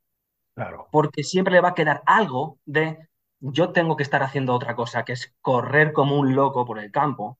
[0.55, 0.89] Claro.
[0.93, 3.09] Porque siempre le va a quedar algo de
[3.41, 6.91] yo tengo que estar haciendo otra cosa, que es correr como un loco por el
[6.91, 7.39] campo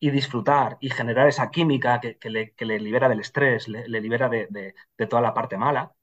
[0.00, 4.74] y disfrutar y generar esa química que, le, libera del estrés, le, libera de,
[5.08, 5.94] toda la parte mala.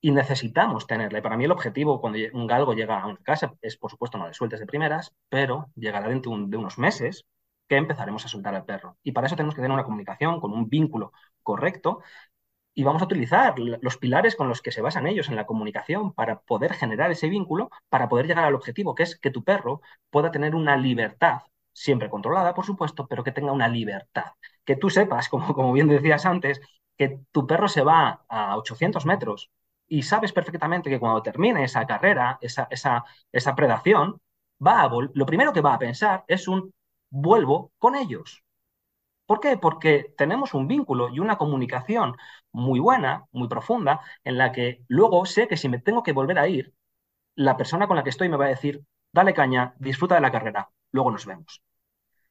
[0.00, 1.22] Y necesitamos tenerle.
[1.22, 4.28] Para mí el objetivo cuando un galgo llega a una casa es, por supuesto, no
[4.28, 7.24] le sueltes de primeras, pero llegará dentro de unos meses
[7.68, 8.98] que empezaremos a soltar al perro.
[9.02, 12.02] Y para eso tenemos que tener una comunicación con un vínculo correcto
[12.76, 16.12] y vamos a utilizar los pilares con los que se basan ellos en la comunicación
[16.12, 19.80] para poder generar ese vínculo, para poder llegar al objetivo, que es que tu perro
[20.10, 21.40] pueda tener una libertad,
[21.72, 24.32] siempre controlada, por supuesto, pero que tenga una libertad.
[24.64, 26.60] Que tú sepas, como, como bien decías antes,
[26.98, 29.50] que tu perro se va a 800 metros
[29.88, 34.20] y sabes perfectamente que cuando termine esa carrera, esa, esa, esa predación,
[34.66, 36.72] va a lo primero que va a pensar es un
[37.10, 38.42] vuelvo con ellos.
[39.26, 39.56] ¿Por qué?
[39.58, 42.16] Porque tenemos un vínculo y una comunicación
[42.52, 46.38] muy buena, muy profunda, en la que luego sé que si me tengo que volver
[46.38, 46.72] a ir,
[47.36, 50.32] la persona con la que estoy me va a decir, dale caña, disfruta de la
[50.32, 51.62] carrera, luego nos vemos.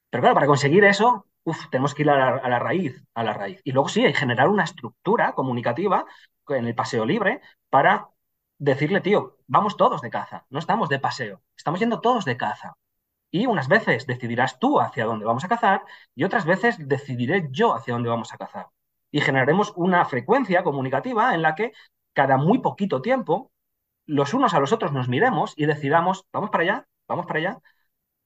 [0.09, 1.27] Pero claro, para conseguir eso,
[1.71, 3.61] tenemos que ir a la, raíz, a la raíz.
[3.63, 6.05] Y luego sí, generar una estructura comunicativa
[6.49, 8.09] en el paseo libre para
[8.57, 12.75] decirle, tío, vamos todos de caza, no estamos de paseo, estamos yendo todos de caza.
[13.37, 15.83] Y unas veces decidirás tú hacia dónde vamos a cazar
[16.15, 18.67] y otras veces decidiré yo hacia dónde vamos a cazar.
[19.11, 21.73] Y generaremos una frecuencia comunicativa en la que
[22.13, 23.51] cada muy poquito tiempo
[24.05, 27.59] los unos a los otros nos miremos y decidamos, vamos para allá, vamos para allá,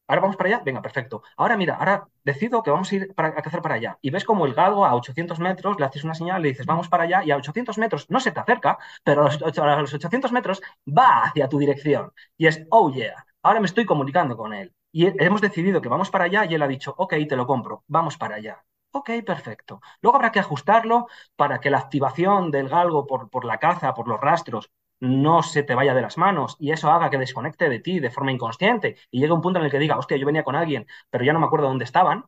[0.07, 1.23] ahora vamos para allá, venga, perfecto.
[1.37, 3.97] Ahora mira, ahora decido que vamos a ir a cazar para allá.
[4.01, 6.89] Y ves como el galgo a 800 metros le haces una señal, le dices, vamos
[6.89, 9.93] para allá, y a 800 metros no se te acerca, pero a los, a los
[9.93, 12.11] 800 metros va hacia tu dirección.
[12.37, 14.73] Y es, oh yeah, ahora me estoy comunicando con él.
[14.91, 17.83] Y hemos decidido que vamos para allá y él ha dicho, ok, te lo compro,
[17.87, 18.63] vamos para allá.
[18.91, 19.81] Ok, perfecto.
[20.01, 24.07] Luego habrá que ajustarlo para que la activación del galgo por, por la caza, por
[24.07, 27.79] los rastros, no se te vaya de las manos y eso haga que desconecte de
[27.79, 30.43] ti de forma inconsciente y llegue un punto en el que diga, hostia, yo venía
[30.43, 32.25] con alguien, pero ya no me acuerdo dónde estaban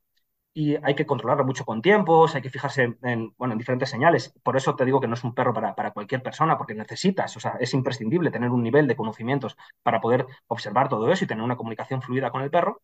[0.53, 4.33] y hay que controlarlo mucho con tiempos, hay que fijarse en, bueno, en diferentes señales.
[4.43, 7.35] Por eso te digo que no es un perro para, para, cualquier persona, porque necesitas,
[7.37, 11.27] o sea, es imprescindible tener un nivel de conocimientos para poder observar todo eso y
[11.27, 12.81] tener una comunicación fluida con el perro.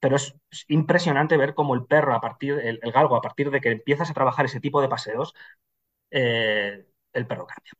[0.00, 0.36] Pero es,
[0.68, 4.14] impresionante ver cómo el perro, a partir, el, galgo, a partir de que empiezas a
[4.14, 5.34] trabajar ese tipo de paseos,
[6.10, 7.72] eh, el perro cambia.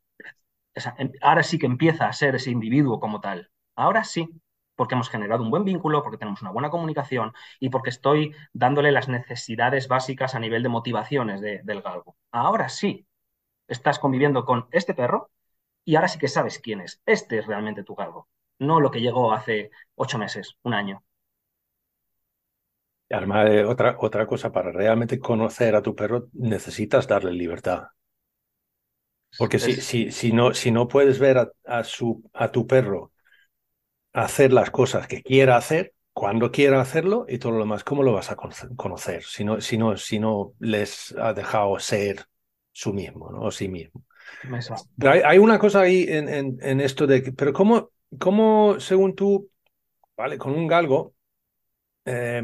[0.99, 3.51] Em, ahora sí que empieza a ser ese individuo como tal.
[3.77, 4.29] Ahora sí,
[4.79, 8.93] porque hemos generado un buen vínculo, porque tenemos una buena comunicación y porque estoy dándole
[8.93, 12.17] las necesidades básicas a nivel de motivaciones del galgo.
[12.31, 13.07] Ahora sí,
[13.69, 15.31] estás conviviendo con este perro
[15.85, 17.03] y ahora sí que sabes quién es.
[17.07, 18.29] Este es realmente tu galgo,
[18.61, 21.03] no lo que llegó hace ocho meses, un año.
[23.11, 27.89] Y además, eh, otra, otra cosa, para realmente conocer a tu perro necesitas darle libertad.
[29.37, 33.13] Porque si, si, si, no, si no puedes ver a, su, a tu perro
[34.23, 38.13] hacer las cosas que quiera hacer, cuando quiera hacerlo y todo lo demás, ¿cómo lo
[38.13, 42.27] vas a conocer si no, si no, si no les ha dejado ser
[42.73, 43.43] su mismo, ¿no?
[43.43, 44.05] O sí mismo.
[45.05, 49.51] hay, una cosa ahí en, en, esto de, pero ¿cómo, cómo, según tú,
[50.17, 51.15] vale, con un galgo,
[52.05, 52.43] eh,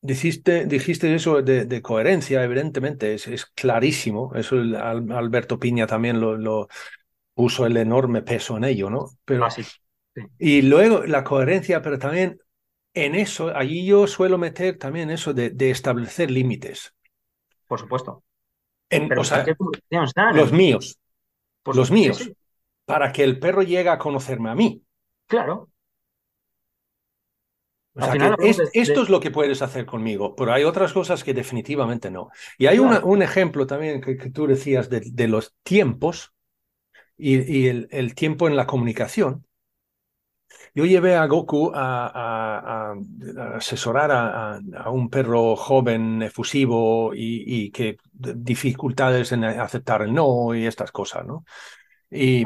[0.00, 6.68] dijiste, dijiste eso de, coherencia, evidentemente, es, es, clarísimo, eso Alberto Piña también lo, lo,
[7.38, 9.10] puso el enorme peso en ello, ¿no?
[9.24, 9.54] Pero, ah,
[10.38, 12.38] y luego la coherencia, pero también
[12.94, 16.94] en eso, allí yo suelo meter también eso de, establecer límites.
[17.66, 18.24] Por supuesto.
[18.90, 19.44] En, o sea,
[20.32, 20.98] los míos.
[21.64, 22.30] los míos.
[22.84, 24.82] Para que el perro llegue a conocerme a mí.
[25.26, 25.68] Claro.
[27.94, 28.36] O sea,
[28.72, 32.30] esto es lo que puedes hacer conmigo, pero hay otras cosas que definitivamente no.
[32.56, 36.32] Y hay un ejemplo también que, tú decías de, los tiempos
[37.16, 39.47] y, el, tiempo en la comunicación.
[40.74, 42.94] Yo llevé a Goku a,
[43.54, 50.92] asesorar a, un perro joven, efusivo y, que dificultades en aceptar el no y estas
[50.92, 51.44] cosas, ¿no?
[52.10, 52.44] Y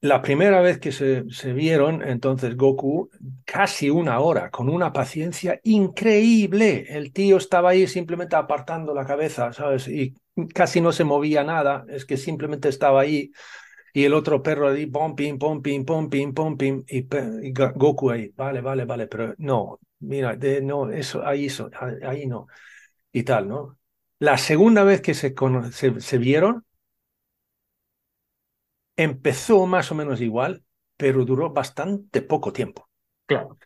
[0.00, 3.10] la primera vez que se, se, vieron, entonces Goku,
[3.44, 6.86] casi una hora, con una paciencia increíble.
[6.88, 9.88] El tío estaba ahí simplemente apartando la cabeza, ¿sabes?
[9.88, 10.14] Y
[10.54, 13.30] casi no se movía nada, es que simplemente estaba ahí
[13.92, 17.06] y el otro perro ahí, pom, pim, pom, pim, pom, pim, pom, pim, y,
[17.52, 21.70] Goku ahí, vale, vale, vale, pero no, mira, de, no, eso, ahí, eso,
[22.02, 22.46] ahí no,
[23.12, 23.78] y tal, ¿no?
[24.20, 25.34] La segunda vez que se,
[25.72, 26.64] se, se vieron,
[28.96, 30.64] empezó más o menos igual,
[30.96, 32.88] pero duró bastante poco tiempo.
[33.26, 33.58] Claro.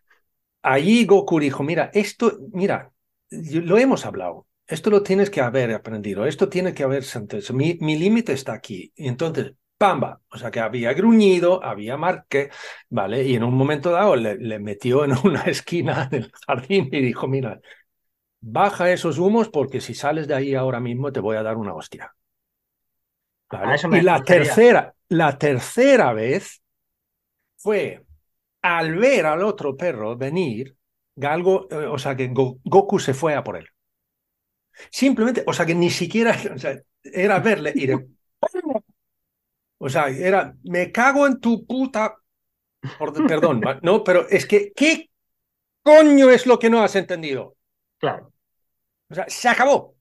[0.62, 2.92] Allí Goku dijo, mira, esto, mira,
[3.30, 7.78] lo hemos hablado, esto lo tienes que haber aprendido, esto tiene que haber antes, mi,
[7.80, 8.92] mi límite está aquí.
[8.96, 12.50] Y entonces, pamba, o sea que había gruñido, había marque,
[12.88, 13.24] ¿vale?
[13.24, 17.60] Y en un momento dado le, metió en una esquina del jardín y dijo, mira,
[18.40, 21.74] baja esos humos porque si sales de ahí ahora mismo te voy a dar una
[21.74, 22.14] hostia.
[23.92, 26.62] y la tercera, la tercera vez
[27.56, 28.04] fue
[28.62, 30.76] al ver al otro perro venir,
[31.16, 33.68] Galgo, eh, o sea que Goku se fue a por él.
[34.90, 36.36] Simplemente, o sea que ni siquiera
[37.02, 38.06] era verle y de,
[39.84, 42.16] o sea, era, me cago en tu puta.
[43.28, 45.10] perdón, no, pero es que, ¿qué
[45.82, 47.58] coño es lo que no has entendido?
[47.98, 48.32] Claro.
[49.10, 49.94] O sea, se acabó.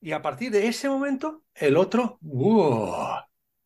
[0.00, 2.18] Y a partir de ese momento, el otro.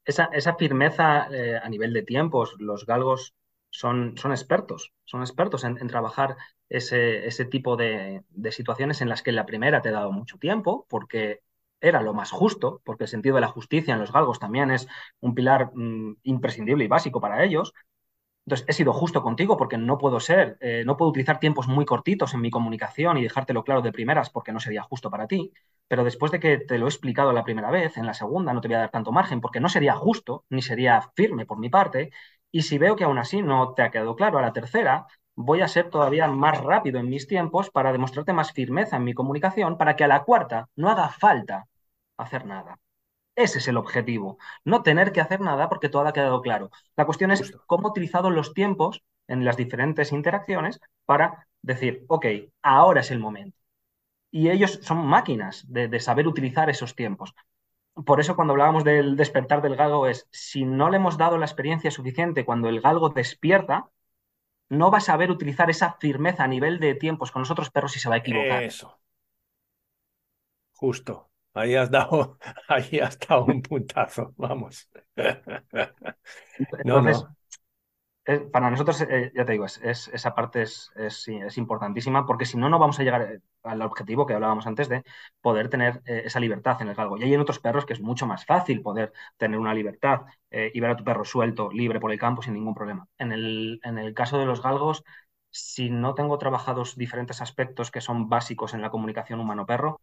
[0.04, 3.36] Esa, esa, firmeza eh, a nivel de tiempos, los galgos
[3.70, 6.36] son, son expertos, son expertos en, trabajar
[6.68, 10.38] ese, ese tipo de, de, situaciones en las que la primera te ha dado mucho
[10.38, 11.42] tiempo, porque
[11.80, 14.88] era lo más justo, porque el sentido de la justicia en los galgos también es
[15.20, 17.72] un pilar mm, imprescindible y básico para ellos.
[18.46, 21.84] Entonces, he sido justo contigo porque no puedo ser, eh, no puedo utilizar tiempos muy
[21.84, 25.52] cortitos en mi comunicación y dejártelo claro de primeras porque no sería justo para ti.
[25.86, 28.60] Pero después de que te lo he explicado la primera vez, en la segunda no
[28.62, 31.68] te voy a dar tanto margen porque no sería justo ni sería firme por mi
[31.68, 32.10] parte.
[32.50, 35.06] Y si veo que aún así no te ha quedado claro a la tercera,
[35.40, 39.14] voy a ser todavía más rápido en mis tiempos para demostrarte más firmeza en mi
[39.14, 41.68] comunicación para que a la cuarta no haga falta
[42.16, 42.80] hacer nada.
[43.36, 46.70] Ese es el objetivo, no tener que hacer nada porque todo ha quedado claro.
[46.96, 52.26] La cuestión es cómo he utilizado los tiempos en las diferentes interacciones para decir, ok,
[52.62, 53.56] ahora es el momento.
[54.32, 57.32] Y ellos son máquinas de, de saber utilizar esos tiempos.
[58.06, 61.46] Por eso cuando hablábamos del despertar del galgo es, si no le hemos dado la
[61.46, 63.90] experiencia suficiente cuando el galgo despierta,
[64.70, 67.96] no va a saber utilizar esa firmeza a nivel de tiempos con los otros perros
[67.96, 68.62] y se va a equivocar.
[68.62, 69.00] Eso.
[70.72, 71.30] Justo.
[71.54, 74.88] Ahí has dado, ahí has dado un puntazo, vamos.
[76.84, 77.37] no, no.
[78.52, 80.90] Para nosotros, eh, ya te digo, es, esa parte es,
[81.56, 85.02] importantísima porque si no, no vamos a llegar eh, al objetivo que hablábamos antes de
[85.40, 87.16] poder tener eh, esa libertad en el galgo.
[87.16, 90.80] Y hay en otros perros que es mucho más fácil poder tener una libertad y
[90.80, 93.06] ver a tu perro suelto, libre por el campo sin ningún problema.
[93.18, 95.04] En el, en el caso de los galgos,
[95.50, 100.00] si no tengo trabajados diferentes aspectos que son básicos en la comunicación humano-perro,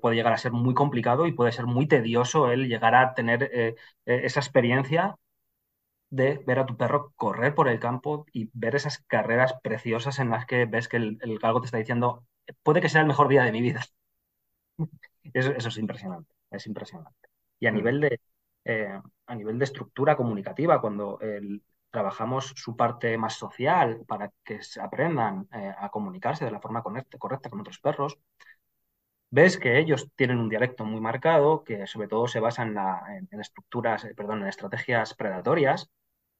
[0.00, 3.50] puede llegar a ser muy complicado y puede ser muy tedioso el llegar a tener
[3.52, 5.16] eh, esa experiencia
[6.10, 10.30] de ver a tu perro correr por el campo y ver esas carreras preciosas en
[10.30, 12.26] las que ves que el, galgo te está diciendo,
[12.62, 13.84] puede que sea el mejor día de mi vida.
[15.34, 17.28] Eso, es impresionante, es impresionante.
[17.58, 18.20] Y a nivel de,
[19.26, 21.18] a nivel de estructura comunicativa, cuando
[21.90, 27.50] trabajamos su parte más social para que se aprendan a comunicarse de la forma correcta
[27.50, 28.18] con otros perros,
[29.30, 34.04] ves que ellos tienen un dialecto muy marcado, que sobre todo se basa en, estructuras,
[34.04, 35.90] eh, perdón, en estrategias predatorias,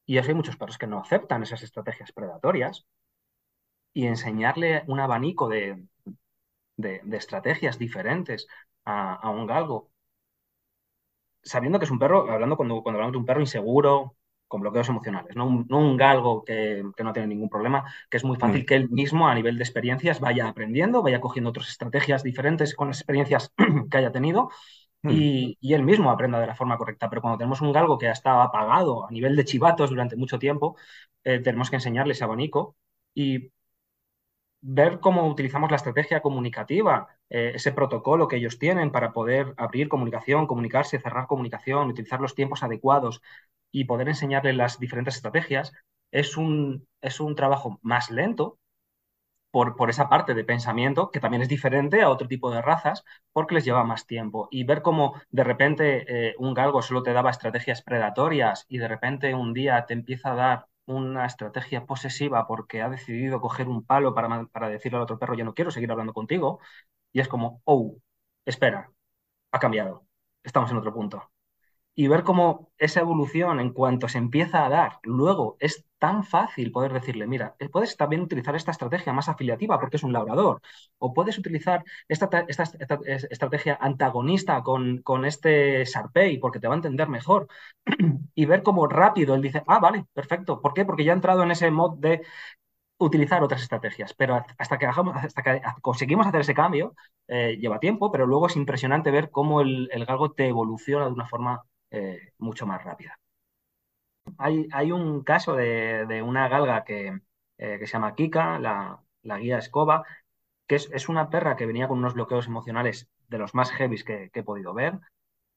[0.05, 2.85] y hay muchos perros que no aceptan esas estrategias predatorias,
[3.93, 5.83] y enseñarle un abanico de,
[6.77, 8.47] de, estrategias diferentes
[8.85, 9.91] a, un galgo,
[11.43, 14.15] sabiendo que es un perro, hablando cuando, cuando hablamos de un perro inseguro,
[14.47, 18.61] con bloqueos emocionales, no un, galgo que, no tiene ningún problema, que es muy fácil
[18.61, 18.65] mm.
[18.65, 22.87] que él mismo a nivel de experiencias vaya aprendiendo, vaya cogiendo otras estrategias diferentes con
[22.87, 23.53] las experiencias
[23.91, 24.49] que haya tenido
[25.03, 25.09] mm.
[25.11, 27.09] y, él mismo aprenda de la forma correcta.
[27.09, 30.39] Pero cuando tenemos un galgo que ha estado apagado a nivel de chivatos durante mucho
[30.39, 30.77] tiempo,
[31.23, 32.75] eh, tenemos que enseñarle ese abanico
[33.13, 33.51] y
[34.61, 39.87] ver cómo utilizamos la estrategia comunicativa, eh, ese protocolo que ellos tienen para poder abrir
[39.89, 43.21] comunicación, comunicarse, cerrar comunicación, utilizar los tiempos adecuados
[43.71, 45.73] y poder enseñarles las diferentes estrategias,
[46.11, 48.59] es un, es un trabajo más lento
[49.51, 53.03] por, por, esa parte de pensamiento, que también es diferente a otro tipo de razas,
[53.33, 54.47] porque les lleva más tiempo.
[54.51, 58.87] Y ver cómo de repente eh, un galgo solo te daba estrategias predatorias y de
[58.87, 63.85] repente un día te empieza a dar una estrategia posesiva porque ha decidido coger un
[63.85, 66.59] palo para, para decirle al otro perro, ya no quiero seguir hablando contigo,
[67.13, 67.97] y es como, oh,
[68.45, 68.91] espera,
[69.51, 70.07] ha cambiado,
[70.43, 71.31] estamos en otro punto
[71.99, 76.71] y ver cómo esa evolución, en cuanto se empieza a dar, luego es tan fácil
[76.71, 80.61] poder decirle, mira, eh, puedes también utilizar esta estrategia más afiliativa porque es un labrador,
[80.99, 87.47] o puedes utilizar esta, estrategia antagonista con, este Sarpei porque te va a entender mejor,
[88.35, 90.85] y ver cómo rápido él dice, ah, vale, perfecto, ¿por qué?
[90.85, 92.21] Porque ya ha entrado en ese mod de
[92.99, 96.93] utilizar otras estrategias, pero hasta que, hasta que conseguimos hacer ese cambio,
[97.27, 101.13] eh, lleva tiempo, pero luego es impresionante ver cómo el, el galgo te evoluciona de
[101.13, 103.19] una forma eh, mucho más rápida.
[104.37, 107.19] Hay, hay un caso de, una galga que,
[107.57, 110.05] eh, que, se llama Kika, la, la guía escoba,
[110.67, 114.03] que es, es, una perra que venía con unos bloqueos emocionales de los más heavies
[114.03, 114.99] que, he podido ver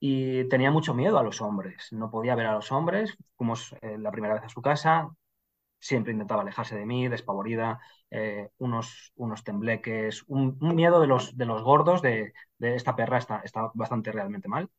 [0.01, 1.93] y tenía mucho miedo a los hombres.
[1.93, 3.16] No podía ver a los hombres.
[3.37, 5.11] Fuimos eh, la primera vez a su casa,
[5.81, 7.81] siempre intentaba alejarse de mí, despavorida,
[8.59, 13.41] unos, unos tembleques, un, miedo de los, de los gordos de, de esta perra está,
[13.45, 14.70] está bastante realmente mal.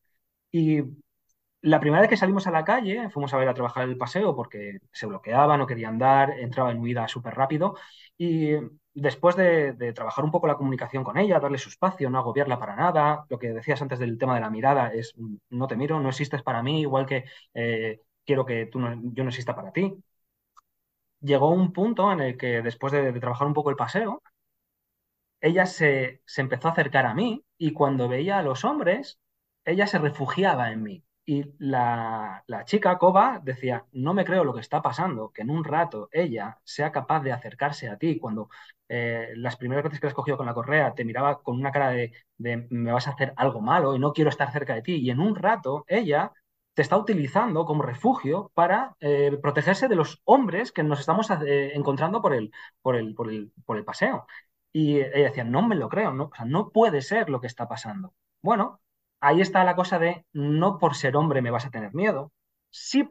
[0.52, 0.84] Y
[1.62, 4.36] la primera vez que salimos a la calle, fuimos a ver a trabajar el paseo
[4.36, 7.76] porque se bloqueaba, no quería andar, entraba en huida súper rápido.
[8.18, 8.53] Y
[8.93, 12.76] después de, trabajar un poco la comunicación con ella, darle su espacio, no agobiarla para
[12.76, 15.14] nada, lo que decías antes del tema de la mirada es
[15.49, 18.80] no te miro, no existes para mí, igual que eh, quiero que tú
[19.14, 19.95] yo no exista para ti.
[21.22, 24.22] Llegó un punto en el que después de, trabajar un poco el paseo,
[25.39, 29.20] ella se empezó a acercar a mí y cuando veía a los hombres,
[29.66, 34.59] ella se refugiaba en mí y la, chica, Koba, decía, no me creo lo que
[34.59, 38.49] está pasando, que en un rato ella sea capaz de acercarse a ti cuando
[38.89, 41.72] eh, las primeras veces que la has cogido con la correa te miraba con una
[41.72, 44.95] cara de, me vas a hacer algo malo y no quiero estar cerca de ti.
[44.95, 46.34] Y en un rato ella
[46.74, 51.72] te está utilizando como refugio para eh, protegerse de los hombres que nos estamos eh,
[51.76, 52.51] encontrando por el,
[52.82, 54.26] por, el, por, el, por el paseo.
[54.74, 58.13] Y ella decía, no me lo creo, no, no puede ser lo que está pasando.
[58.41, 58.81] Bueno,
[59.22, 62.32] ahí está la cosa de no por ser hombre me vas a tener miedo.
[62.69, 63.09] Sí,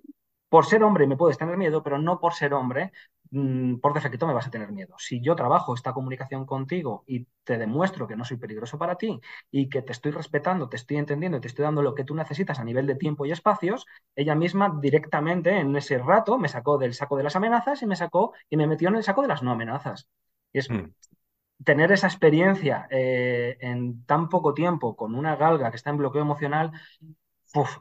[0.48, 2.92] por ser hombre me puedes tener miedo, pero no por ser hombre
[3.30, 4.94] mm, por defecto me vas a tener miedo.
[4.98, 9.20] Si yo trabajo esta comunicación contigo y te demuestro que no soy peligroso para ti
[9.50, 12.14] y que te estoy respetando, te estoy entendiendo y te estoy dando lo que tú
[12.14, 13.86] necesitas a nivel de tiempo y espacios,
[14.16, 17.96] ella misma directamente en ese rato me sacó del saco de las amenazas y me
[17.96, 20.08] sacó y me metió en el saco de las no amenazas.
[20.52, 20.90] Y es, mm
[21.64, 26.22] tener esa experiencia eh, en tan poco tiempo con una galga que está en bloqueo
[26.22, 26.72] emocional,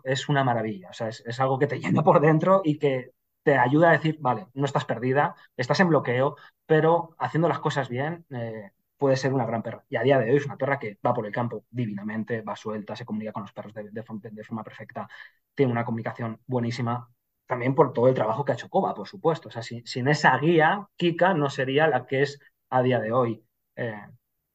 [0.03, 0.89] es una maravilla.
[0.89, 3.11] O sea, es, algo que te llena por dentro y que
[3.43, 7.89] te ayuda a decir, vale, no estás perdida, estás en bloqueo, pero haciendo las cosas
[7.89, 9.85] bien eh, puede ser una gran perra.
[9.89, 12.55] Y a día de hoy es una perra que va por el campo divinamente, va
[12.55, 15.07] suelta, se comunica con los perros de, forma perfecta,
[15.55, 17.09] tiene una comunicación buenísima.
[17.47, 19.47] También por todo el trabajo que ha hecho Koba, por supuesto.
[19.49, 23.43] O sea, sin esa guía, Kika no sería la que es a día de hoy.
[23.79, 24.05] Eh,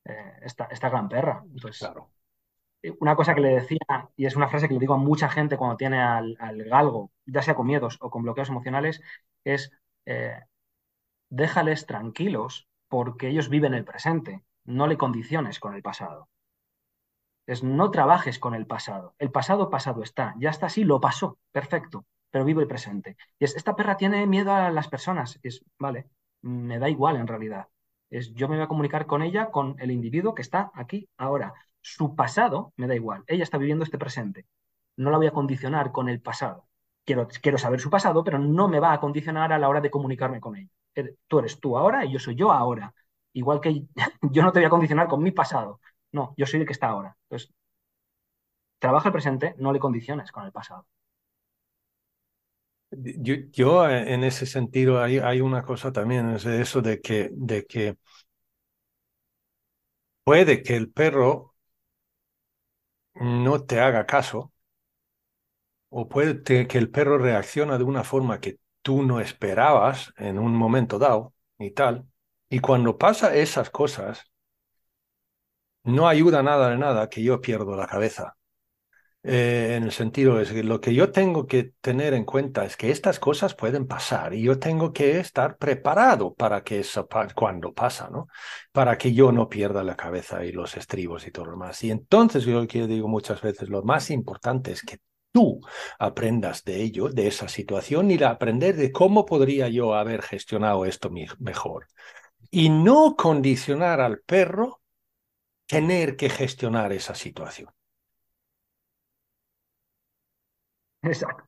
[0.05, 1.43] eh, esta, gran perra.
[1.51, 2.11] Entonces, claro.
[3.01, 5.57] Una cosa que le decía, y es una frase que le digo a mucha gente
[5.57, 9.01] cuando tiene al, galgo, ya sea con miedos o con bloqueos emocionales,
[9.43, 9.73] es
[10.05, 10.39] eh,
[11.31, 16.29] déjales tranquilos porque ellos viven el presente, no le condiciones con el pasado.
[17.47, 19.15] Es no trabajes con el pasado.
[19.19, 23.17] El pasado pasado está, ya está así, lo pasó, perfecto, pero vivo el presente.
[23.39, 25.41] Y es, esta perra tiene miedo a las personas.
[25.43, 26.11] Es, vale,
[26.43, 27.69] me da igual en realidad.
[28.15, 31.53] Es yo me voy a comunicar con ella, con el individuo que está aquí ahora.
[31.81, 33.25] Su pasado me da igual.
[33.27, 34.47] Ella está viviendo este presente.
[34.97, 36.69] No la voy a condicionar con el pasado.
[37.05, 39.91] Quiero, quiero saber su pasado, pero no me va a condicionar a la hora de
[39.91, 40.71] comunicarme con ella.
[41.27, 42.95] Tú eres tú ahora y yo soy yo ahora.
[43.33, 43.85] Igual que
[44.31, 45.81] yo no te voy a condicionar con mi pasado.
[46.13, 47.17] No, yo soy el que está ahora.
[47.25, 47.53] Entonces,
[48.79, 50.87] trabaja el presente, no le condiciones con el pasado.
[52.97, 57.65] Yo, yo, en ese sentido hay, hay una cosa también, es eso de que, de
[57.67, 57.97] que
[60.25, 61.55] puede que el perro
[63.17, 64.53] no te haga caso
[65.91, 70.55] o puede que el perro reacciona de una forma que tú no esperabas en un
[70.55, 72.07] momento dado y tal.
[72.51, 74.31] Y cuando pasa esas cosas,
[75.85, 78.37] no ayuda nada de nada que yo pierdo la cabeza.
[79.27, 82.77] Eh, en el sentido es que lo que yo tengo que tener en cuenta es
[82.77, 87.73] que estas cosas pueden pasar y yo tengo que estar preparado para que eso cuando
[87.73, 88.29] pasa, ¿no?
[88.71, 91.83] Para que yo no pierda la cabeza y los estribos y todo lo demás.
[91.85, 94.99] Y entonces yo, yo digo muchas veces, lo más importante es que
[95.33, 95.61] tú
[95.99, 101.11] aprendas de ello, de esa situación y aprender de cómo podría yo haber gestionado esto
[101.39, 101.87] mejor.
[102.51, 104.83] Y no condicionar al perro
[105.67, 107.71] tener que gestionar esa situación.
[111.05, 111.45] Exacto.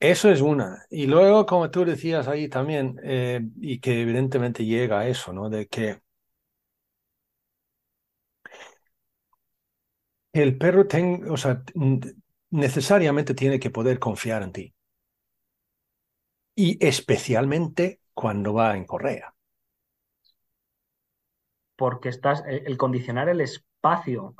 [0.00, 0.84] Eso es una.
[0.90, 5.48] Y luego, como tú decías ahí también, eh, y que evidentemente llega a eso, ¿no?
[5.48, 6.00] De que
[10.34, 10.86] el perro
[11.30, 11.62] o sea,
[12.50, 14.74] necesariamente tiene que poder confiar en ti.
[16.54, 19.34] Y especialmente cuando va en correa.
[21.76, 23.42] Porque estás, el, condicionar el
[23.82, 24.34] espacio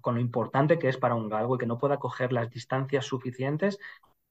[0.00, 3.04] con lo importante que es para un galgo y que no pueda coger las distancias
[3.04, 3.78] suficientes,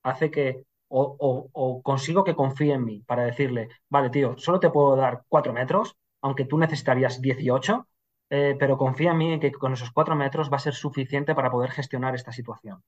[0.03, 4.95] hace que o, consigo que confíe en mí para decirle, vale, tío, solo te puedo
[4.95, 7.87] dar cuatro metros, aunque tú necesitarías 18,
[8.29, 11.35] eh, pero confía en mí en que con esos cuatro metros va a ser suficiente
[11.35, 12.81] para poder gestionar esta situación.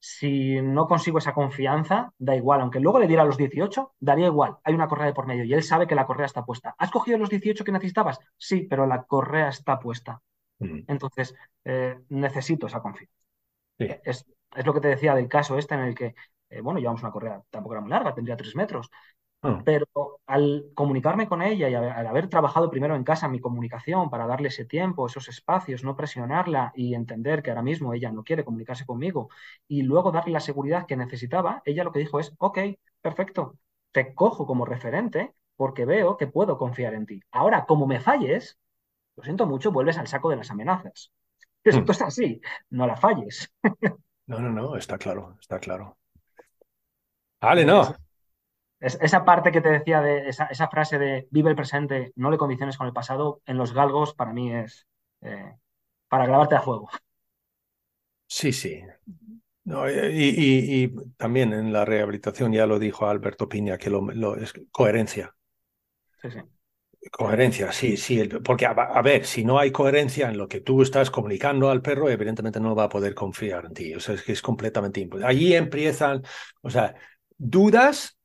[0.00, 4.56] Si no consigo esa confianza, da igual, aunque luego le diera los 18, daría igual,
[4.64, 6.74] hay una correa de por medio y él sabe que la correa está puesta.
[6.78, 8.18] ¿Has cogido los 18 que necesitabas?
[8.38, 10.22] Sí, pero la correa está puesta.
[10.60, 10.84] Mm.
[10.86, 11.34] Entonces,
[11.64, 13.12] eh, necesito esa confianza.
[13.78, 14.24] Es,
[14.64, 16.14] lo que te decía del caso este en el que,
[16.50, 18.90] eh, bueno, llevamos una correa, tampoco era muy larga, tendría tres metros,
[19.42, 19.62] Ah.
[19.64, 19.86] Pero
[20.26, 24.48] al comunicarme con ella y al haber trabajado primero en casa mi comunicación para darle
[24.48, 28.84] ese tiempo, esos espacios, no presionarla y entender que ahora mismo ella no quiere comunicarse
[28.84, 29.30] conmigo
[29.66, 32.58] y luego darle la seguridad que necesitaba, ella lo que dijo es, ok,
[33.00, 33.56] perfecto,
[33.92, 37.22] te cojo como referente porque veo que puedo confiar en ti.
[37.30, 38.58] Ahora, como me falles,
[39.20, 41.12] lo siento mucho, vuelves al saco de las amenazas.
[41.62, 41.90] Esto mm.
[41.90, 42.40] está así,
[42.70, 43.52] no la falles.
[44.26, 45.98] No, no, no, está claro, está claro.
[47.40, 47.96] Vale, no
[48.80, 52.78] esa parte que te decía de esa, frase de vive el presente, no le condiciones
[52.78, 54.86] con el pasado, en los galgos para mí es
[55.20, 55.54] eh,
[56.08, 56.88] para grabarte a fuego.
[58.26, 58.82] Sí, sí.
[59.66, 65.34] y, también en la rehabilitación ya lo dijo Alberto Piña, que lo, es coherencia.
[66.22, 66.38] Sí, sí.
[67.10, 71.10] Coherencia, sí, sí, porque a, ver, si no hay coherencia en lo que tú estás
[71.10, 74.32] comunicando al perro, evidentemente no va a poder confiar en ti, o sea, es que
[74.32, 75.26] es completamente imposible.
[75.26, 76.22] Allí empiezan,
[76.60, 76.94] o sea,
[77.38, 78.18] dudas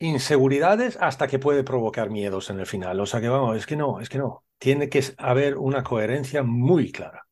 [0.00, 2.98] inseguridades hasta que puede provocar miedos en el final.
[3.00, 4.44] O sea que vamos, es que no, es que no.
[4.58, 7.26] Tiene que haber una coherencia muy clara.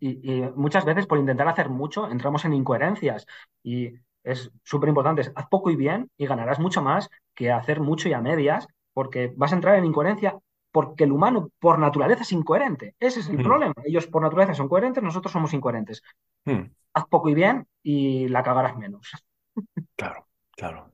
[0.00, 3.26] Y, muchas veces por intentar hacer mucho entramos en incoherencias
[3.62, 5.30] y es súper importante.
[5.34, 8.66] Haz poco y bien y ganarás mucho más que hacer mucho y a medias
[8.96, 10.38] porque vas a entrar en incoherencia
[10.72, 12.94] porque el humano por naturaleza es incoherente.
[12.98, 13.42] Ese es el hmm.
[13.42, 13.74] problema.
[13.84, 16.02] Ellos por naturaleza son coherentes, nosotros somos incoherentes.
[16.46, 16.70] Hmm.
[16.94, 19.10] Haz poco y bien y la cagarás menos.
[19.96, 20.92] Claro, claro.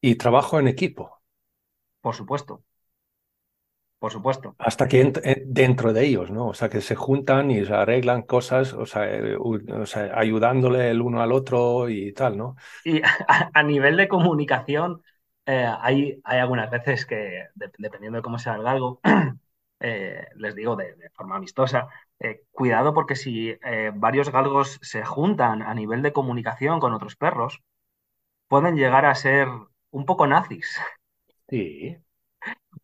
[0.00, 1.20] Y trabajo en equipo.
[2.00, 2.62] Por supuesto.
[3.98, 4.54] Por supuesto.
[4.58, 6.48] Hasta que eh, dentro de ellos, ¿no?
[6.48, 9.36] O sea, que se juntan y se arreglan cosas, o sea, eh,
[10.14, 12.56] ayudándole el uno al otro y tal, ¿no?
[12.84, 13.02] Y
[13.54, 15.02] a, nivel de comunicación,
[15.48, 17.46] eh, hay, algunas veces que,
[17.78, 19.00] dependiendo de cómo sea el galgo,
[19.80, 21.88] les digo de, de forma amistosa,
[22.50, 23.56] cuidado porque si
[23.94, 27.62] varios galgos se juntan a nivel de comunicación con otros perros,
[28.48, 29.48] pueden llegar a ser
[29.90, 30.78] un poco nazis.
[31.48, 31.96] Sí.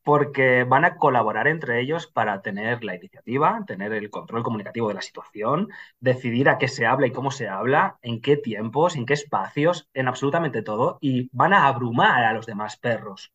[0.04, 4.94] Porque van a colaborar entre ellos para tener la iniciativa, tener el control comunicativo de
[4.94, 9.06] la situación, decidir a qué se habla y cómo se habla, en qué tiempos, en
[9.06, 13.32] qué espacios, en absolutamente todo, y van a abrumar a los demás perros.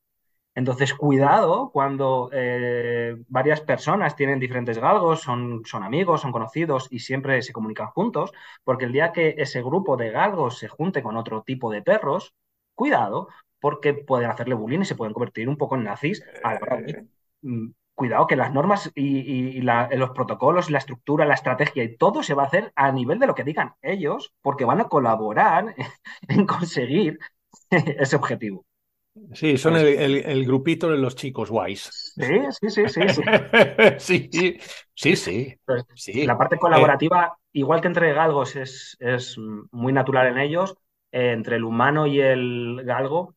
[0.56, 7.00] Entonces, cuidado cuando eh, varias personas tienen diferentes galgos, son, son, amigos, son conocidos y
[7.00, 8.32] siempre se comunican juntos,
[8.64, 12.34] porque el día que ese grupo de galgos se junte con otro tipo de perros,
[12.76, 13.30] cuidado,
[13.60, 17.04] porque pueden hacerle bullying y se pueden convertir un poco en nazis eh.
[17.42, 22.34] mm, Cuidado que las normas y, los protocolos, la estructura, la estrategia y todo se
[22.34, 25.76] va a hacer a nivel de lo que digan ellos, porque van a colaborar
[26.30, 27.20] en conseguir
[27.70, 28.66] ese objetivo.
[29.34, 32.14] Sí, son el, grupito de los chicos guays.
[32.16, 33.02] Sí, sí, sí, sí.
[33.98, 34.30] Sí,
[34.96, 35.58] sí, sí.
[35.96, 39.36] sí, La parte colaborativa, igual que entre galgos es, es
[39.72, 40.78] muy natural en ellos,
[41.12, 43.36] eh, entre el humano y el galgo,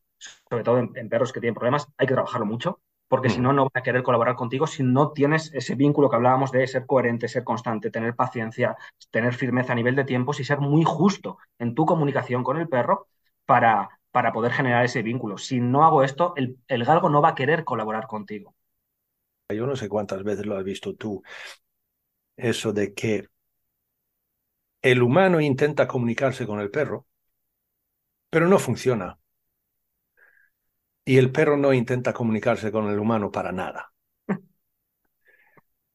[0.49, 3.43] sobre todo en, perros que tienen problemas, hay que trabajarlo mucho, porque si mm.
[3.43, 6.65] no, no van a querer colaborar contigo si no tienes ese vínculo que hablábamos de
[6.67, 8.75] ser coherente, ser constante, tener paciencia,
[9.11, 12.67] tener firmeza a nivel de tiempos y ser muy justo en tu comunicación con el
[12.67, 13.07] perro
[13.45, 15.37] para, para poder generar ese vínculo.
[15.37, 18.55] Si no hago esto, el, el galgo no va a querer colaborar contigo.
[19.49, 21.21] Yo no sé cuántas veces lo has visto tú,
[22.35, 23.27] eso de que
[24.81, 27.07] el humano intenta comunicarse con el perro,
[28.29, 29.17] pero no funciona.
[31.05, 33.91] Y el perro no intenta comunicarse con el humano para nada.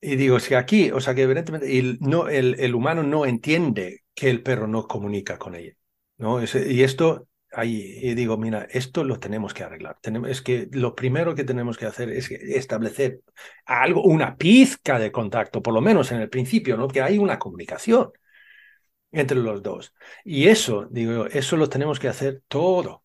[0.00, 4.30] Y digo, si aquí, o sea que evidentemente el, no, el, humano no entiende que
[4.30, 5.72] el perro no comunica con ella.
[6.18, 6.40] ¿no?
[6.42, 9.98] y esto, ahí, y digo, mira, esto lo tenemos que arreglar.
[10.00, 13.22] Tenemos, es que lo primero que tenemos que hacer es establecer
[13.66, 16.88] algo, una pizca de contacto, por lo menos en el principio, ¿no?
[16.88, 18.12] que hay una comunicación
[19.12, 19.94] entre los dos.
[20.24, 23.04] Y eso, digo, eso lo tenemos que hacer todo,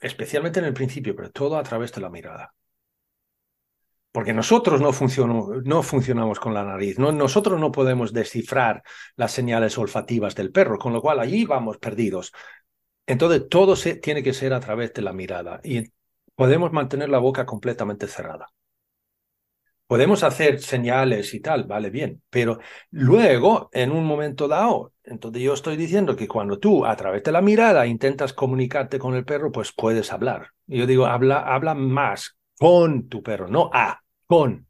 [0.00, 2.54] especialmente en el principio, pero todo a través de la mirada.
[4.12, 4.90] Porque nosotros no,
[5.64, 8.82] no funcionamos con la nariz, no, nosotros no podemos descifrar
[9.14, 12.32] las señales olfativas del perro, con lo cual allí vamos perdidos.
[13.06, 15.84] Entonces todo se, tiene que ser a través de la mirada y
[16.34, 18.48] podemos mantener la boca completamente cerrada.
[19.90, 22.60] Podemos hacer señales y tal, vale, bien, pero
[22.92, 27.32] luego, en un momento dado, entonces yo estoy diciendo que cuando tú a través de
[27.32, 30.50] la mirada intentas comunicarte con el perro, pues puedes hablar.
[30.68, 34.68] Yo digo, habla, habla más con tu perro, no a, con.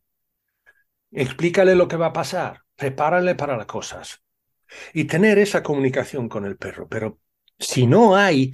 [1.11, 4.23] Explícale lo que va a pasar, prepárale para las cosas
[4.95, 6.89] y tener esa comunicación con el perro.
[6.89, 7.19] Pero
[7.59, 8.53] si no hay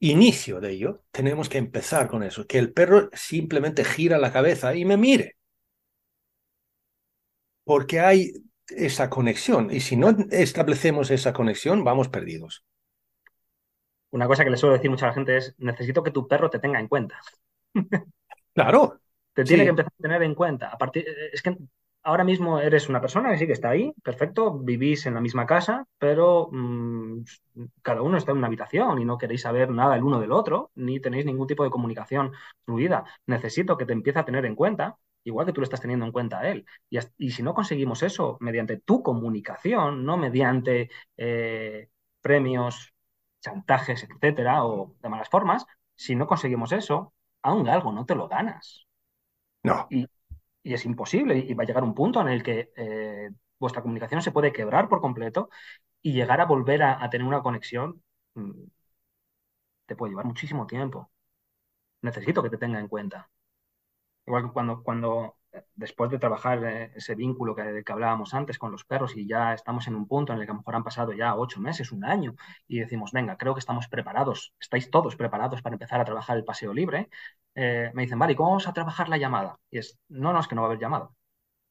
[0.00, 4.74] inicio de ello, tenemos que empezar con eso, que el perro simplemente gira la cabeza
[4.74, 5.36] y me mire
[7.70, 8.32] porque hay
[8.66, 12.64] esa conexión y si no establecemos esa conexión, vamos perdidos.
[14.10, 16.50] Una cosa que le suelo decir mucho a la gente es, necesito que tu perro
[16.50, 17.20] te tenga en cuenta.
[18.52, 18.98] Claro.
[19.32, 20.70] te tiene que empezar a tener en cuenta.
[20.70, 21.56] A partir, es que
[22.02, 25.46] ahora mismo eres una persona que sí que está ahí, perfecto, vivís en la misma
[25.46, 27.22] casa, pero mm,
[27.82, 30.72] cada uno está en una habitación y no queréis saber nada el uno del otro,
[30.74, 32.32] ni tenéis ningún tipo de comunicación
[32.64, 33.04] fluida.
[33.26, 36.12] Necesito que te empiece a tener en cuenta igual que tú lo estás teniendo en
[36.12, 36.64] cuenta a él.
[36.88, 41.88] Y, si no conseguimos eso mediante tu comunicación, no mediante eh,
[42.20, 42.94] premios,
[43.40, 48.28] chantajes, etcétera, o de malas formas, si no conseguimos eso, aún algo no te lo
[48.28, 48.86] ganas.
[49.62, 49.86] No.
[49.90, 50.06] Y,
[50.62, 54.30] es imposible, y va a llegar un punto en el que eh, vuestra comunicación se
[54.30, 55.48] puede quebrar por completo
[56.02, 58.02] y llegar a volver a, a tener una conexión
[58.34, 58.64] mm,
[59.90, 61.10] te puede llevar muchísimo tiempo.
[62.02, 63.28] Necesito que te tenga en cuenta.
[64.30, 65.38] Igual que cuando, cuando
[65.74, 69.54] después de trabajar eh, ese vínculo que, que, hablábamos antes con los perros y ya
[69.54, 71.90] estamos en un punto en el que a lo mejor han pasado ya ocho meses,
[71.90, 72.36] un año,
[72.68, 76.44] y decimos, venga, creo que estamos preparados, estáis todos preparados para empezar a trabajar el
[76.44, 77.08] paseo libre,
[77.56, 79.58] eh, me dicen, vale, ¿cómo vamos a trabajar la llamada?
[79.68, 81.10] Y es, no, no, es que no va a haber llamada.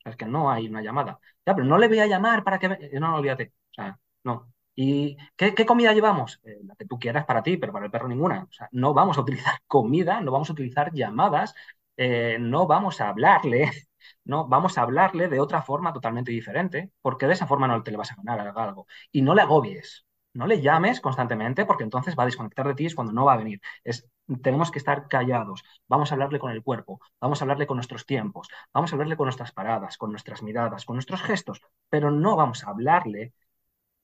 [0.05, 1.20] es que no hay una llamada.
[1.45, 2.70] Ya, pero no le voy a llamar para que...
[2.99, 3.53] No, no, olvídate.
[3.72, 4.51] O sea, no.
[4.76, 6.39] ¿Y qué, comida llevamos?
[6.43, 8.43] Eh, la que tú quieras para ti, pero para el perro ninguna.
[8.49, 11.53] O sea, no vamos a utilizar comida, no vamos a utilizar llamadas,
[12.02, 13.72] eh, no vamos a hablarle,
[14.24, 17.91] no, vamos a hablarle de otra forma totalmente diferente, porque de esa forma no te
[17.91, 18.88] le vas a ganar algo.
[19.12, 22.86] Y no le agobies, no le llames constantemente, porque entonces va a desconectar de ti
[22.86, 23.60] es cuando no va a venir.
[23.84, 24.08] Es,
[24.41, 28.06] tenemos que estar callados, vamos a hablarle con el cuerpo, vamos a hablarle con nuestros
[28.06, 32.36] tiempos, vamos a hablarle con nuestras paradas, con nuestras miradas, con nuestros gestos, pero no
[32.38, 33.34] vamos a hablarle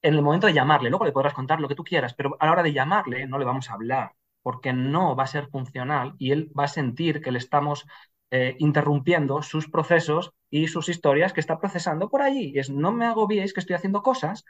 [0.02, 0.89] en el momento de llamarle.
[0.89, 3.38] Luego le podrás contar lo que tú quieras, pero a la hora de llamarle no
[3.39, 4.14] le vamos a hablar
[4.46, 7.88] porque no va a ser funcional y él va a sentir que le estamos
[8.30, 12.52] eh, interrumpiendo sus procesos y sus historias que está procesando por allí.
[12.54, 14.46] Y es, no me agobiéis que estoy haciendo cosas.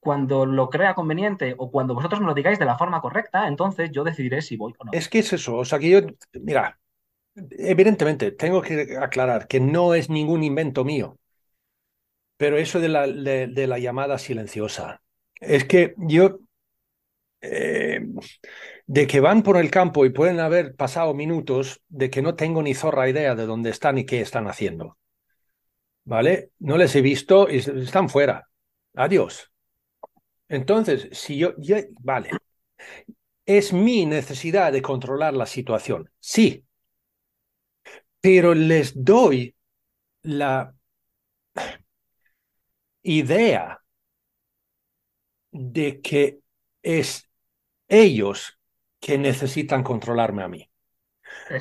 [0.00, 3.92] Cuando lo crea conveniente o cuando vosotros me lo digáis de la forma correcta, entonces
[3.92, 4.90] yo decidiré si voy o no.
[4.92, 5.54] Es que es eso.
[5.54, 6.00] O sea, que yo,
[6.42, 6.80] mira,
[7.36, 11.16] evidentemente tengo que aclarar que no es ningún invento mío.
[12.38, 15.00] Pero eso de la, de la llamada silenciosa,
[15.40, 16.40] es que yo
[17.50, 18.00] eh,
[18.86, 22.62] de que van por el campo y pueden haber pasado minutos de que no tengo
[22.62, 24.98] ni zorra idea de dónde están y qué están haciendo.
[26.04, 26.50] ¿Vale?
[26.60, 28.48] No les he visto y están fuera.
[28.94, 29.50] Adiós.
[30.48, 31.54] Entonces, si yo,
[32.00, 32.30] vale,
[33.44, 36.64] es mi necesidad de controlar la situación, sí,
[38.20, 39.54] pero les doy
[40.22, 40.74] la
[43.02, 43.80] idea
[45.52, 46.40] de que
[46.82, 47.25] es
[47.88, 48.58] ellos
[49.00, 50.70] que necesitan controlarme a mí.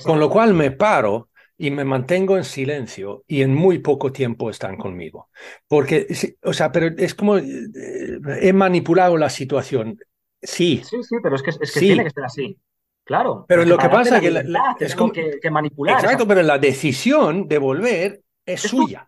[0.03, 4.49] Con lo cual me paro y me mantengo en silencio y en muy poco tiempo
[4.49, 5.29] están conmigo.
[5.67, 6.07] Porque,
[6.43, 9.97] o sea, pero es como eh, he manipulado la situación.
[10.41, 10.81] Sí.
[10.83, 12.57] Sí, sí, pero es que, es que tiene que ser así.
[13.03, 13.45] Claro.
[13.47, 14.43] Pero lo que pasa que,
[14.79, 15.95] es como, que, manipular.
[15.95, 19.07] Exacto, pero la decisión de volver es, suya.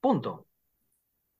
[0.00, 0.46] Punto.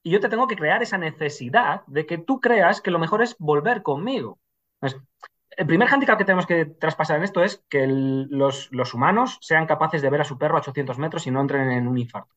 [0.03, 3.23] Y yo te tengo que crear esa necesidad de que tú creas que lo mejor
[3.23, 4.39] es volver conmigo.
[5.57, 9.67] El primer handicap que tenemos que traspasar en esto es que los, los, humanos sean
[9.67, 12.35] capaces de ver a su perro a 800 metros y no entren en un infarto.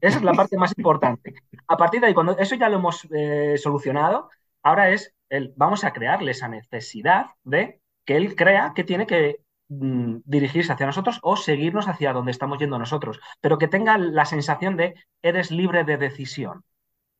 [0.00, 1.34] Esa es la parte más importante.
[1.66, 4.28] A partir de ahí, cuando eso ya lo hemos eh, solucionado,
[4.62, 9.40] ahora es el, vamos a crearle esa necesidad de que él crea que tiene que
[9.68, 14.24] mm, dirigirse hacia nosotros o seguirnos hacia donde estamos yendo nosotros, pero que tenga la
[14.24, 16.64] sensación de eres libre de decisión.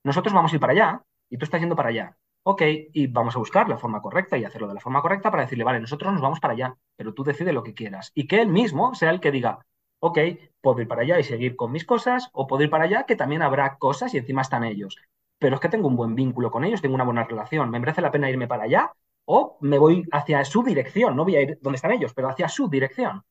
[0.04, 2.16] Nosotros vamos a ir para allá y tú estás yendo para allá.
[2.50, 2.62] Ok,
[2.94, 5.64] y vamos a buscar la forma correcta y hacerlo de la forma correcta para decirle,
[5.64, 8.10] vale, nosotros nos vamos para allá, pero tú decides lo que quieras.
[8.14, 9.66] Y que él mismo sea el que diga,
[9.98, 10.18] ok,
[10.62, 13.16] puedo ir para allá y seguir con mis cosas, o puedo ir para allá que
[13.16, 14.96] también habrá cosas y encima están ellos.
[15.38, 18.00] Pero es que tengo un buen vínculo con ellos, tengo una buena relación, me merece
[18.00, 18.92] la pena irme para allá
[19.26, 22.48] o me voy hacia su dirección, no voy a ir donde están ellos, pero hacia
[22.48, 23.24] su dirección.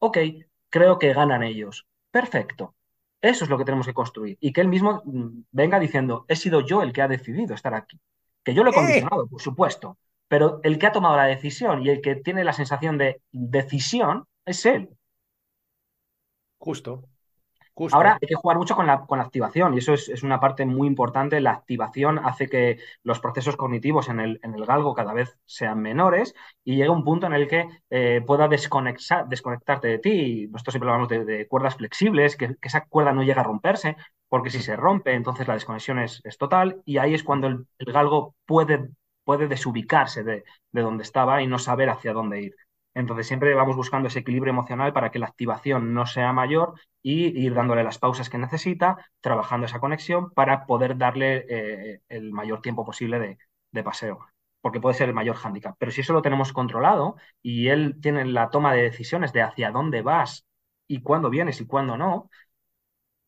[0.00, 0.18] Ok,
[0.70, 1.86] creo que ganan ellos.
[2.10, 2.74] Perfecto.
[3.22, 4.36] Eso es lo que tenemos que construir.
[4.40, 7.74] Y que él mismo mm, venga diciendo, he sido yo el que ha decidido estar
[7.74, 7.98] aquí.
[8.50, 8.74] Que yo lo he ¡Eh!
[8.74, 9.98] condicionado, por supuesto,
[10.28, 14.24] pero el que ha tomado la decisión y el que tiene la sensación de decisión
[14.44, 14.90] es él.
[16.58, 17.08] Justo.
[17.92, 20.66] Ahora hay que jugar mucho con la, con la activación y eso es, una parte
[20.66, 21.40] muy importante.
[21.40, 25.80] La activación hace que los procesos cognitivos en el, en el galgo cada vez sean
[25.80, 30.48] menores y llega un punto en el que eh, pueda desconectar, desconectarte de ti.
[30.50, 33.96] Nosotros siempre hablamos de, cuerdas flexibles, que, esa cuerda no llega a romperse,
[34.28, 38.34] porque si se rompe, entonces la desconexión es, total y ahí es cuando el, galgo
[38.46, 38.90] puede,
[39.24, 42.54] puede desubicarse de, de donde estaba y no saber hacia dónde ir.
[42.94, 47.26] Entonces siempre vamos buscando ese equilibrio emocional para que la activación no sea mayor y
[47.40, 52.60] ir dándole las pausas que necesita, trabajando esa conexión para poder darle eh, el mayor
[52.60, 53.38] tiempo posible
[53.72, 54.18] de, paseo,
[54.60, 55.76] porque puede ser el mayor hándicap.
[55.78, 59.70] Pero si eso lo tenemos controlado y él tiene la toma de decisiones de hacia
[59.70, 60.44] dónde vas
[60.88, 62.28] y cuándo vienes y cuándo no,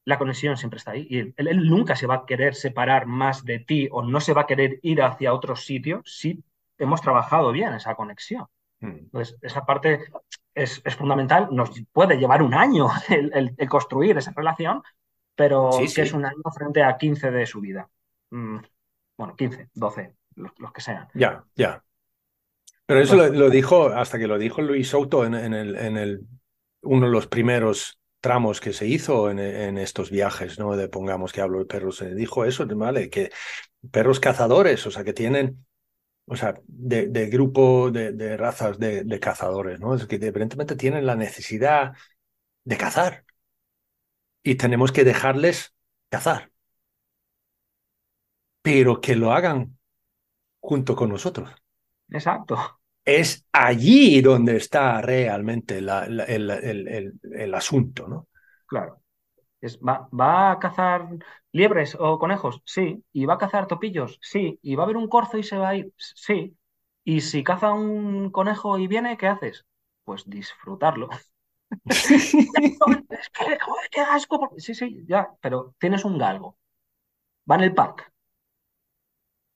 [0.04, 1.06] la conexión siempre está ahí.
[1.08, 4.32] Y él, él, nunca se va a querer separar más de ti o no se
[4.34, 6.42] va a querer ir hacia otro sitio si
[6.78, 8.46] hemos trabajado bien esa conexión.
[8.82, 10.00] Entonces, esa parte
[10.54, 11.48] es, fundamental.
[11.52, 14.82] Nos puede llevar un año el, construir esa relación,
[15.34, 17.88] pero que es un año frente a 15 de su vida.
[18.30, 18.58] Mm,
[19.16, 21.08] bueno, 15, 12, los, que sean.
[21.14, 21.82] Ya, ya.
[22.86, 26.26] Pero eso lo, dijo, hasta que lo dijo Luis Souto en, el, en el,
[26.82, 30.76] uno de los primeros tramos que se hizo en, estos viajes, ¿no?
[30.76, 33.10] De pongamos que hablo de perros, se dijo eso, ¿vale?
[33.10, 33.30] Que
[33.90, 35.66] perros cazadores, o sea, que tienen
[36.32, 39.94] o sea, de, grupo de, razas de, cazadores, ¿no?
[39.94, 41.92] Es que evidentemente tienen la necesidad
[42.64, 43.26] de cazar
[44.42, 45.74] y tenemos que dejarles
[46.08, 46.50] cazar,
[48.62, 49.78] pero que lo hagan
[50.58, 51.50] junto con nosotros.
[52.08, 52.80] Exacto.
[53.04, 58.28] Es allí donde está realmente el, el, el asunto, ¿no?
[58.64, 59.01] Claro.
[59.62, 61.08] ¿Va, a cazar
[61.52, 62.62] liebres o conejos?
[62.64, 63.04] Sí.
[63.12, 64.18] ¿Y va a cazar topillos?
[64.22, 64.58] Sí.
[64.62, 65.92] ¿Y va a haber un corzo y se va a ir?
[65.96, 66.56] Sí.
[67.04, 69.66] ¿Y si caza un conejo y viene, qué haces?
[70.04, 71.08] Pues disfrutarlo.
[73.90, 74.52] ¡Qué asco!
[74.58, 76.56] Sí, sí, ya, pero tienes un galgo.
[77.50, 78.12] Va en el pack.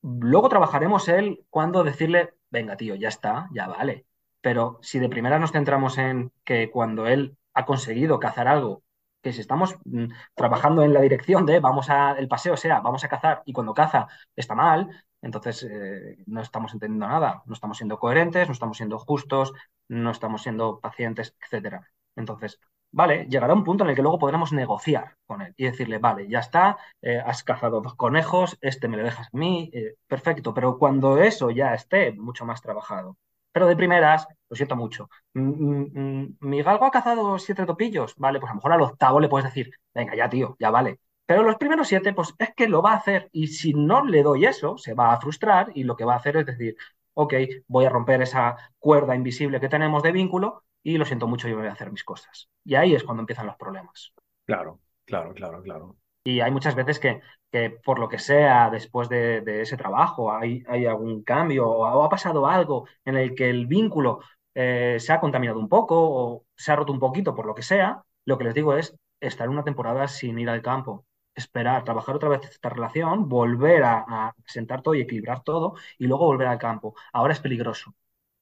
[0.02, 4.06] Luego trabajaremos él cuando decirle, venga, tío, ya está, ya vale.
[4.40, 8.82] Pero si de primera nos centramos en que cuando él ha conseguido cazar algo
[9.26, 10.06] que si estamos mm,
[10.36, 13.74] trabajando en la dirección de vamos a, el paseo sea, vamos a cazar y cuando
[13.74, 14.06] caza
[14.36, 14.88] está mal,
[15.20, 19.52] entonces eh, no estamos entendiendo nada, no estamos siendo coherentes, no estamos siendo justos,
[19.88, 21.90] no estamos siendo pacientes, etcétera.
[22.14, 22.60] Entonces,
[22.92, 26.28] vale, llegará un punto en el que luego podremos negociar con él y decirle, vale,
[26.28, 30.54] ya está, eh, has cazado dos conejos, este me lo dejas a mí, eh, perfecto,
[30.54, 33.16] pero cuando eso ya esté mucho más trabajado,
[33.56, 35.08] pero de primeras, lo siento mucho.
[35.32, 38.14] Mm, mm, mm, mi galgo ha cazado siete topillos.
[38.18, 41.00] Vale, pues a lo mejor al octavo le puedes decir, venga, ya, tío, ya vale.
[41.24, 43.30] Pero los primeros siete, pues es que lo va a hacer.
[43.32, 46.16] Y si no le doy eso, se va a frustrar y lo que va a
[46.18, 46.76] hacer es decir,
[47.14, 47.32] ok,
[47.66, 51.56] voy a romper esa cuerda invisible que tenemos de vínculo y lo siento mucho, yo
[51.56, 52.50] voy a hacer mis cosas.
[52.62, 54.12] Y ahí es cuando empiezan los problemas.
[54.44, 55.96] Claro, claro, claro, claro.
[56.26, 57.20] Y hay muchas veces que,
[57.52, 62.08] que por lo que sea, después de, ese trabajo, hay, hay, algún cambio o ha
[62.08, 64.20] pasado algo en el que el vínculo
[64.54, 67.62] eh, se ha contaminado un poco o se ha roto un poquito, por lo que
[67.62, 72.16] sea, lo que les digo es estar una temporada sin ir al campo, esperar, trabajar
[72.16, 76.48] otra vez esta relación, volver a, a sentar todo y equilibrar todo y luego volver
[76.48, 76.94] al campo.
[77.12, 77.94] Ahora es peligroso,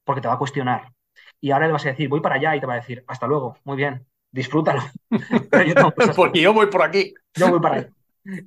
[0.05, 0.93] porque te va a cuestionar.
[1.41, 3.27] Y ahora le vas a decir, voy para allá y te va a decir, hasta
[3.27, 4.83] luego, muy bien, disfrútalo.
[6.17, 7.15] Porque yo voy por aquí.
[7.35, 7.87] Yo voy para ahí.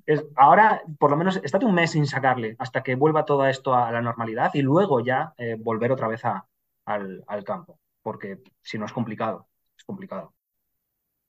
[0.06, 3.76] Es, ahora, por lo menos, estate un mes sin sacarle hasta que vuelva todo esto
[3.76, 6.46] a la normalidad y luego ya eh, volver otra vez a,
[6.86, 10.34] al, al campo, porque si no es complicado, es complicado.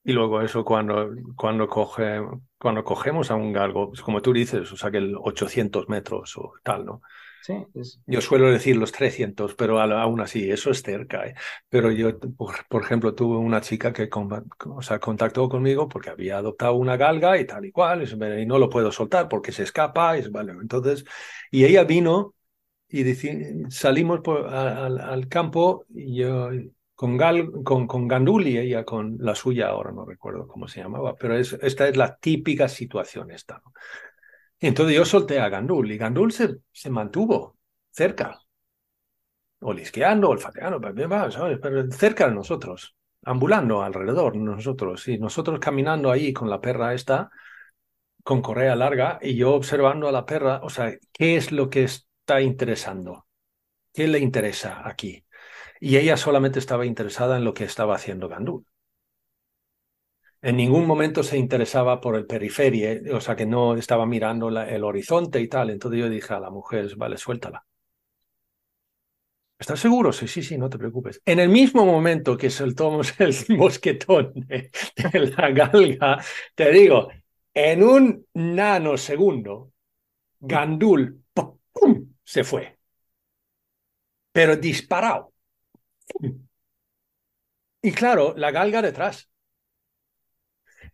[0.03, 2.21] Y luego eso cuando, cuando, coge,
[2.57, 6.35] cuando cogemos a un galgo, pues como tú dices, o sea que el 800 metros
[6.37, 7.01] o tal, ¿no?
[7.41, 8.01] Sí, es...
[8.05, 11.25] Yo suelo decir los 300, pero aún así, eso es cerca.
[11.25, 11.35] ¿eh?
[11.69, 16.37] Pero yo, por, por, ejemplo, tuve una chica que o sea, contactó conmigo porque había
[16.37, 20.17] adoptado una galga y tal y cual, y no lo puedo soltar porque se escapa.
[20.17, 21.05] Y, vale, entonces,
[21.51, 22.35] y ella vino
[22.89, 23.03] y
[23.69, 26.49] salimos por, al, al, campo y yo
[26.95, 30.81] con, Gal, con, con Gandul y ella con la suya, ahora no recuerdo cómo se
[30.81, 33.61] llamaba, pero es, esta es la típica situación esta.
[33.63, 33.71] ¿no?
[34.59, 37.57] Entonces yo solté a Gandul y Gandul se, se mantuvo
[37.91, 38.39] cerca,
[39.61, 46.49] olisqueando, olfateando, pero cerca de nosotros, ambulando alrededor de nosotros y nosotros caminando ahí con
[46.49, 47.29] la perra esta,
[48.23, 51.83] con correa larga y yo observando a la perra, o sea, ¿qué es lo que
[51.83, 53.27] está interesando?
[53.93, 55.25] ¿Qué le interesa aquí?
[55.81, 58.65] y ella solamente estaba interesada en lo que estaba haciendo Gandul.
[60.41, 64.83] En ningún momento se interesaba por el periferie, o sea que no estaba mirando el
[64.83, 65.69] horizonte y tal.
[65.69, 67.65] Entonces yo dije a la mujer, vale, suéltala.
[69.57, 70.13] ¿Estás seguro?
[70.13, 71.21] Sí, sí, sí, no te preocupes.
[71.25, 74.71] En el mismo momento que soltamos el mosquetón de,
[75.13, 76.23] la galga,
[76.55, 77.09] te digo,
[77.53, 79.73] en un nanosegundo,
[80.39, 81.23] Gandul
[82.23, 82.77] se fue.
[84.31, 85.33] Pero disparado.
[87.81, 89.28] Y claro, la galga detrás.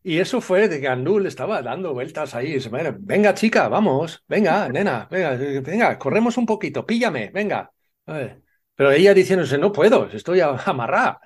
[0.07, 2.59] Y eso fue de que Gandul estaba dando vueltas ahí.
[2.99, 4.23] Venga, chica, vamos.
[4.27, 5.31] Venga, nena, venga,
[5.61, 7.71] venga, corremos un poquito, píllame, venga.
[8.05, 11.19] Pero ella diciéndose, no puedo, estoy amarrada.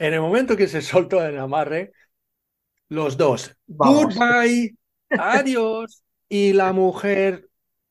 [0.00, 1.92] En el momento que se soltó el amarre,
[2.88, 4.16] los dos, vamos.
[4.16, 4.74] goodbye,
[5.10, 6.02] adiós.
[6.28, 7.48] Y la mujer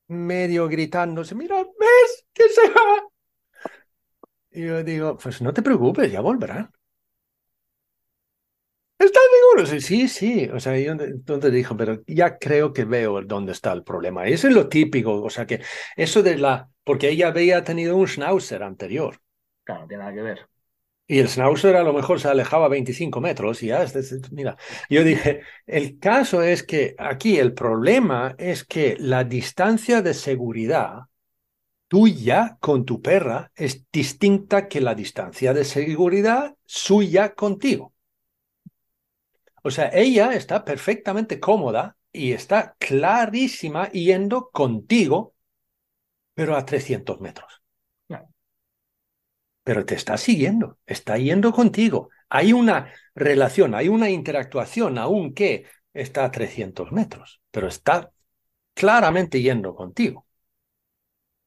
[0.09, 3.07] medio gritándose, mira, ¿ves que se va?
[4.51, 6.69] Y yo digo, pues no te preocupes, ya volverán.
[9.05, 9.65] ¿Estás seguro?
[9.65, 10.49] Sí, sí, sí.
[10.53, 14.25] O sea, yo entonces dijo, pero ya creo que veo dónde está el problema.
[14.27, 15.21] Eso es lo típico.
[15.21, 15.61] O sea, que
[15.95, 16.69] eso de la.
[16.83, 19.19] Porque ella había tenido un schnauzer anterior.
[19.63, 20.49] Claro, no tiene nada que ver.
[21.07, 23.85] Y el schnauzer a lo mejor se alejaba 25 metros y ya,
[24.31, 24.57] mira,
[24.89, 31.01] yo dije, el caso es que aquí el problema es que la distancia de seguridad
[31.87, 37.94] tuya con tu perra es distinta que la distancia de seguridad suya contigo.
[39.65, 45.33] O sea, ella está perfectamente cómoda y está clarísima yendo contigo,
[46.35, 47.63] pero a 300 metros.
[49.63, 52.09] Pero te está siguiendo, está yendo contigo.
[52.29, 58.11] Hay una relación, hay una interactuación, aunque está a 300 metros, pero está
[58.75, 60.27] claramente yendo contigo.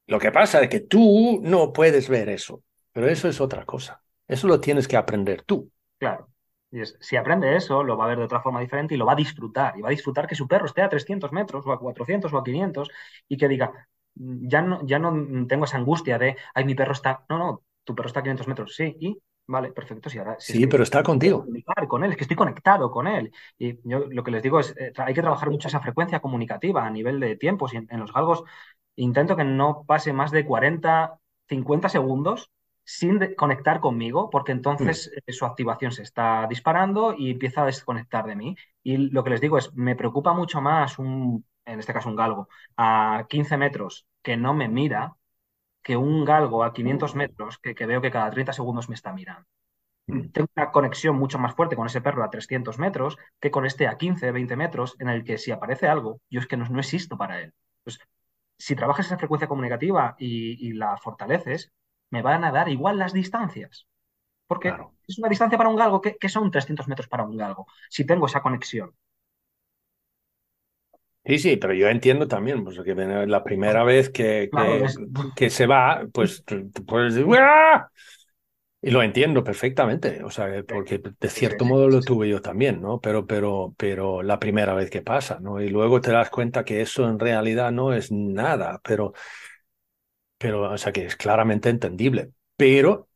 [0.08, 4.02] Lo que pasa es que tú no puedes ver eso, pero eso es otra cosa.
[4.26, 5.70] Eso lo tienes que aprender tú.
[5.98, 6.28] Claro.
[6.70, 9.06] Y es, si aprende eso, lo va a ver de otra forma diferente y lo
[9.06, 9.76] va a disfrutar.
[9.78, 12.38] Y va a disfrutar que su perro esté a 300 metros o a 400 o
[12.38, 12.90] a 500
[13.28, 17.24] y que diga, ya no, ya no tengo esa angustia de, ay, mi perro está,
[17.28, 20.10] no, no, tu perro está a 500 metros, sí, y vale, perfecto.
[20.10, 21.46] Sí, ahora, sí pero está contigo.
[21.88, 23.32] Con él, es que estoy conectado con él.
[23.58, 26.84] Y yo lo que les digo es, eh, hay que trabajar mucho esa frecuencia comunicativa
[26.84, 27.72] a nivel de tiempos.
[27.72, 28.42] Y en, en los galgos
[28.96, 32.50] intento que no pase más de 40, 50 segundos
[32.90, 35.30] sin conectar conmigo, porque entonces mm.
[35.30, 38.56] su activación se está disparando y empieza a desconectar de mí.
[38.82, 42.16] Y lo que les digo es, me preocupa mucho más un, en este caso un
[42.16, 45.14] galgo, a 15 metros que no me mira,
[45.82, 49.12] que un galgo a 500 metros que, que veo que cada 30 segundos me está
[49.12, 49.46] mirando.
[50.06, 50.30] Mm.
[50.30, 53.86] Tengo una conexión mucho más fuerte con ese perro a 300 metros que con este
[53.86, 56.80] a 15, 20 metros, en el que si aparece algo, yo es que no, no
[56.80, 57.52] existo para él.
[57.84, 57.98] Pues
[58.56, 61.70] si trabajas esa frecuencia comunicativa y, la fortaleces,
[62.10, 63.86] me van a dar igual las distancias.
[64.46, 64.72] Porque
[65.06, 68.26] es una distancia para un galgo que, son 300 metros para un galgo, si tengo
[68.26, 68.94] esa conexión.
[71.24, 74.48] Sí, sí, pero yo entiendo también, pues que la primera vez que,
[75.36, 76.42] que, se va, pues,
[76.86, 77.14] pues
[78.80, 83.00] y lo entiendo perfectamente, o sea, porque de cierto modo lo tuve yo también, ¿no?
[83.00, 85.60] Pero, pero, pero la primera vez que pasa, ¿no?
[85.60, 89.14] Y luego te das cuenta que eso en realidad no es nada, pero,
[90.38, 92.32] pero, o sea, que es claramente entendible.
[92.56, 93.08] Pero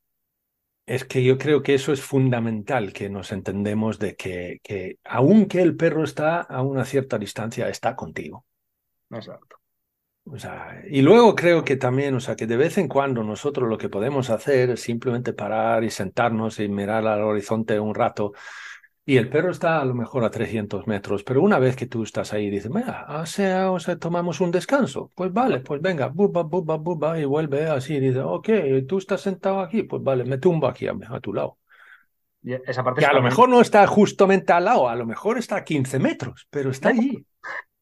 [0.86, 5.62] es que yo creo que eso es fundamental, que nos entendemos de que, que aunque
[5.62, 8.44] el perro está a una cierta distancia, está contigo.
[9.10, 9.56] Exacto.
[10.24, 13.68] O sea, y luego creo que también, o sea, que de vez en cuando nosotros
[13.68, 18.32] lo que podemos hacer es simplemente parar y sentarnos y mirar al horizonte un rato
[19.04, 22.02] y el perro está a lo mejor a 300 metros, pero una vez que tú
[22.04, 25.10] estás ahí, dices, mira, o sea, o sea, tomamos un descanso.
[25.14, 28.48] Pues vale, pues venga, buba, buba, buba, y vuelve así, y dice, ok,
[28.88, 31.58] tú estás sentado aquí, pues vale, me tumbo aquí a, a tu lado.
[32.42, 35.38] Y esa parte Que a lo mejor no está justamente al lado, a lo mejor
[35.38, 37.24] está a 15 metros, pero está allí.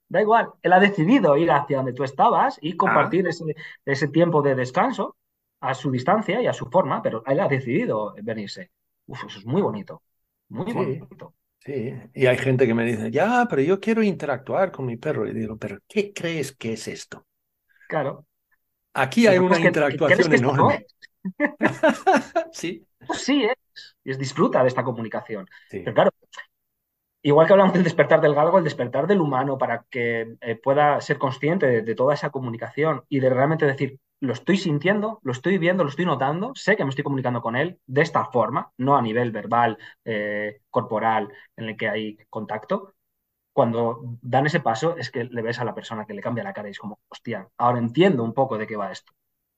[0.09, 2.59] Da igual, él ha decidido ir hacia donde tú estabas Ah.
[2.61, 3.45] y compartir ese,
[3.85, 5.17] ese tiempo de descanso
[5.61, 8.71] a su distancia y a su forma, pero él ha decidido venirse.
[9.07, 10.03] Uf, eso es muy bonito,
[10.51, 10.73] muy Sí.
[10.75, 11.35] bonito.
[11.63, 15.29] Sí, y hay gente que me dice, ya, pero yo quiero interactuar con mi perro.
[15.29, 17.27] Y digo, pero ¿qué crees que es esto?
[17.89, 18.27] Claro.
[18.95, 20.87] Aquí hay una pasa es que- que crees interactuación no enorme.
[20.87, 20.95] es.
[22.53, 23.57] Sí, Pues sí es.
[24.05, 25.47] Y es disfruta de esta comunicación.
[25.69, 25.81] sí.
[25.81, 26.11] Pero claro,
[27.23, 31.01] igual que hablamos del despertar del galgo, el despertar del humano para que eh, pueda
[31.01, 35.33] ser consciente de, de toda esa comunicación y de realmente decir, lo estoy sintiendo, lo
[35.33, 38.73] estoy viendo, lo estoy notando, sé que me estoy comunicando con él de esta forma,
[38.77, 42.95] no a nivel verbal, eh, corporal, en el que hay contacto.
[43.53, 46.53] Cuando dan ese paso es que le ves a la persona que le cambia la
[46.53, 49.13] cara y es como, hostia, ahora entiendo un poco de qué va esto.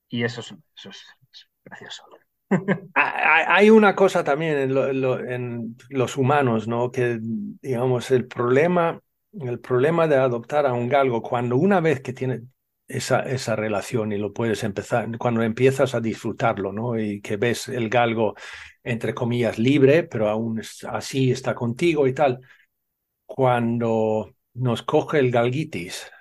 [0.09, 2.05] Y eso es, eso es, es gracioso.
[2.93, 4.77] Hay hay una cosa también en,
[5.31, 6.91] en los humanos, ¿no?
[6.91, 8.99] Que, digamos, el problema,
[9.33, 12.41] el problema de adoptar a un galgo, cuando una vez que tiene
[12.87, 16.99] esa, esa relación y lo puedes empezar, cuando empiezas a disfrutarlo, ¿no?
[16.99, 18.35] Y que ves el galgo,
[18.83, 22.39] entre comillas, libre, pero aún así está contigo y tal,
[23.25, 26.11] cuando nos coge el galguitis.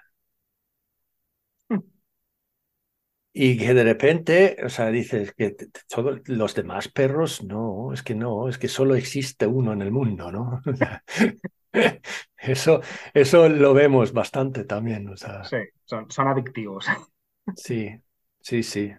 [3.34, 5.56] Y que de repente, o sea, dices que
[5.88, 9.90] todos los demás perros, no, es que no, es que solo existe uno en el
[9.90, 10.60] mundo, ¿no?
[12.38, 12.80] Eso,
[13.14, 16.86] eso lo vemos bastante también, o sea, Sí, son, son adictivos.
[17.54, 18.02] sí,
[18.40, 18.92] sí, sí.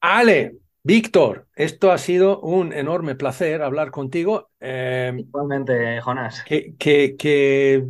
[0.00, 4.50] Ale, Víctor, esto ha sido un enorme placer hablar contigo.
[4.60, 6.44] Eh, Igualmente, Jonás.
[6.44, 7.86] que, que, que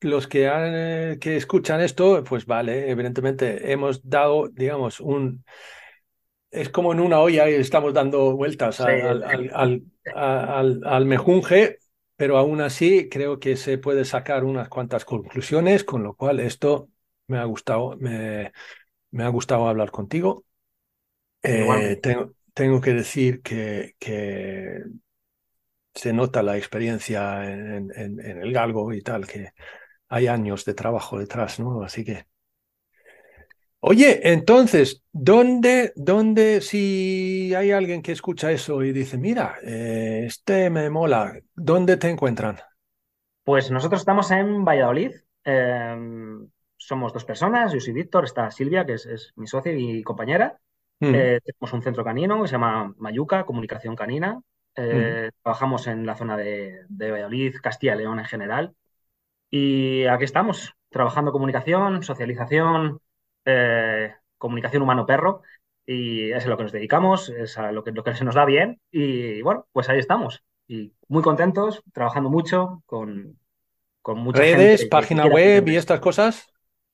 [0.00, 5.44] los que, han, que escuchan esto, pues vale, evidentemente hemos dado, digamos, un...
[6.50, 11.78] Es como en una olla y estamos dando vueltas al, al, al- al mejunje,
[12.20, 16.90] pero aún así creo que se puede sacar unas cuantas conclusiones, con lo cual esto
[17.28, 18.52] me ha gustado, me,
[19.12, 20.44] me ha gustado hablar contigo.
[21.42, 24.82] Eh, tengo, tengo que decir que, que
[25.94, 29.52] se nota la experiencia en, en- en el galgo y tal, que
[30.08, 31.82] hay años de trabajo detrás, ¿no?
[31.84, 32.26] Así que.
[33.82, 40.68] Oye, entonces, ¿dónde, dónde, si hay alguien que escucha eso y dice, mira, eh, este
[40.70, 42.58] me mola, ¿dónde te encuentran?
[43.44, 45.12] Pues nosotros estamos en Valladolid.
[45.44, 45.96] eh,
[46.76, 50.58] somos dos personas, yo soy Víctor, está Silvia, que es, es mi socia y compañera.
[51.00, 54.40] Mm, Eh, tenemos un centro canino que se llama Mayuca, Comunicación Canina.
[54.76, 58.74] Eh, Trabajamos en la zona de, de Valladolid, Castilla y León en general.
[59.50, 63.00] Y aquí estamos, trabajando comunicación, socialización,
[63.44, 65.42] eh, comunicación humano-perro.
[65.86, 68.34] Y es a lo que nos dedicamos, es a lo que, lo que se nos
[68.34, 68.80] da bien.
[68.90, 70.44] Y bueno, pues ahí estamos.
[70.68, 73.38] Y muy contentos, trabajando mucho con,
[74.02, 76.46] con mucha Redes, gente página web y estas cosas.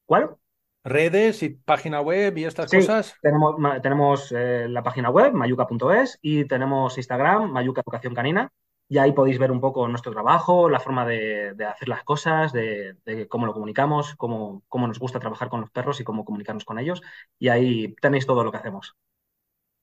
[0.07, 0.37] ¿Cuál?
[0.85, 3.15] Redes y página web y estas Sí, cosas.
[3.21, 8.53] tenemos, tenemos eh, la página web, mayuca.es, y tenemos Instagram, Mayuca Educación Canina,
[8.89, 12.53] y ahí podéis ver un poco nuestro trabajo, la forma de, de hacer las cosas,
[12.53, 16.25] de, de cómo lo comunicamos, cómo, cómo nos gusta trabajar con los perros y cómo
[16.25, 17.03] comunicarnos con ellos,
[17.39, 18.97] y ahí tenéis todo lo que hacemos.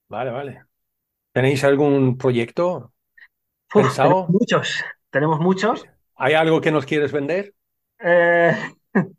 [0.07, 0.65] Vale, vale.
[1.33, 2.93] ¿Tenéis algún proyecto
[3.73, 3.99] Uf, pensado?
[3.99, 5.85] tenemos muchos, tenemos muchos.
[6.15, 7.53] ¿Hay algo que nos quieres vender?
[7.99, 8.53] Eh,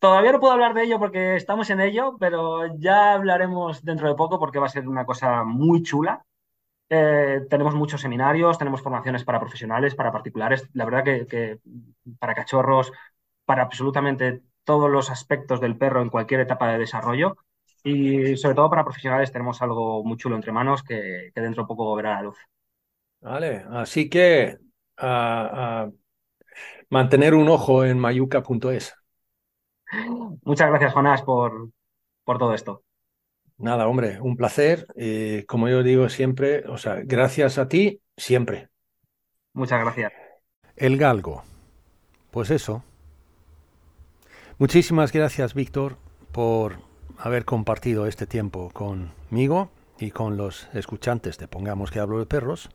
[0.00, 4.14] todavía no puedo hablar de ello porque estamos en ello, pero ya hablaremos dentro de
[4.14, 6.24] poco porque va a ser una cosa muy chula.
[6.90, 10.68] Eh, tenemos muchos seminarios, tenemos formaciones para profesionales, para particulares.
[10.74, 11.58] La verdad que, que
[12.18, 12.92] para cachorros,
[13.44, 17.36] para absolutamente todos los aspectos del perro en cualquier etapa de desarrollo.
[17.82, 21.66] Y sobre todo para profesionales tenemos algo muy chulo entre manos que, que dentro de
[21.68, 22.38] poco verá la luz.
[23.20, 24.58] Vale, así que
[24.96, 25.92] a, a
[26.90, 28.94] mantener un ojo en mayuca.es.
[30.44, 31.70] Muchas gracias, Jonás, por,
[32.24, 32.84] por todo esto.
[33.56, 34.86] Nada, hombre, un placer.
[34.96, 38.68] Y como yo digo siempre, o sea, gracias a ti, siempre.
[39.52, 40.12] Muchas gracias.
[40.76, 41.44] El galgo.
[42.30, 42.82] Pues eso.
[44.58, 45.96] Muchísimas gracias, Víctor,
[46.32, 46.78] por
[47.18, 52.70] haber compartido este tiempo conmigo y con los escuchantes de Pongamos que hablo de perros.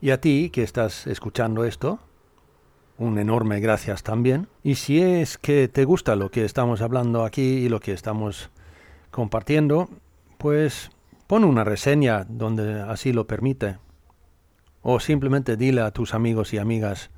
[0.00, 1.98] Y a ti que estás escuchando esto,
[2.98, 4.48] un enorme gracias también.
[4.62, 8.50] Y si es que te gusta lo que estamos hablando aquí y lo que estamos
[9.14, 9.88] compartiendo,
[10.38, 10.90] pues
[11.28, 13.78] pon una reseña donde así lo permite.
[14.82, 17.10] O simplemente dile a tus amigos y amigas,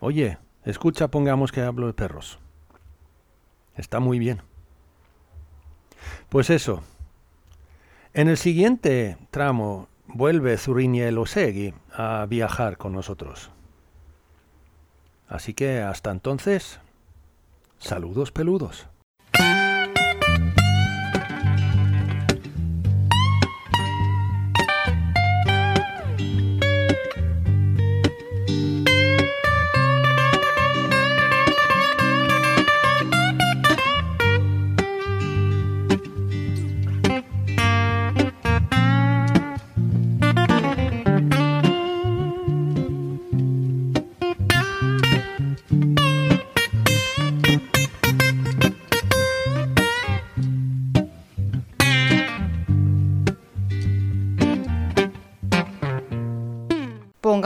[0.00, 2.38] oye, escucha, pongamos que hablo de perros.
[3.76, 4.42] Está muy bien.
[6.28, 6.84] Pues eso.
[8.14, 13.50] En el siguiente tramo vuelve Zuriñe Osegui a viajar con nosotros.
[15.28, 16.78] Así que hasta entonces,
[17.80, 18.86] saludos peludos.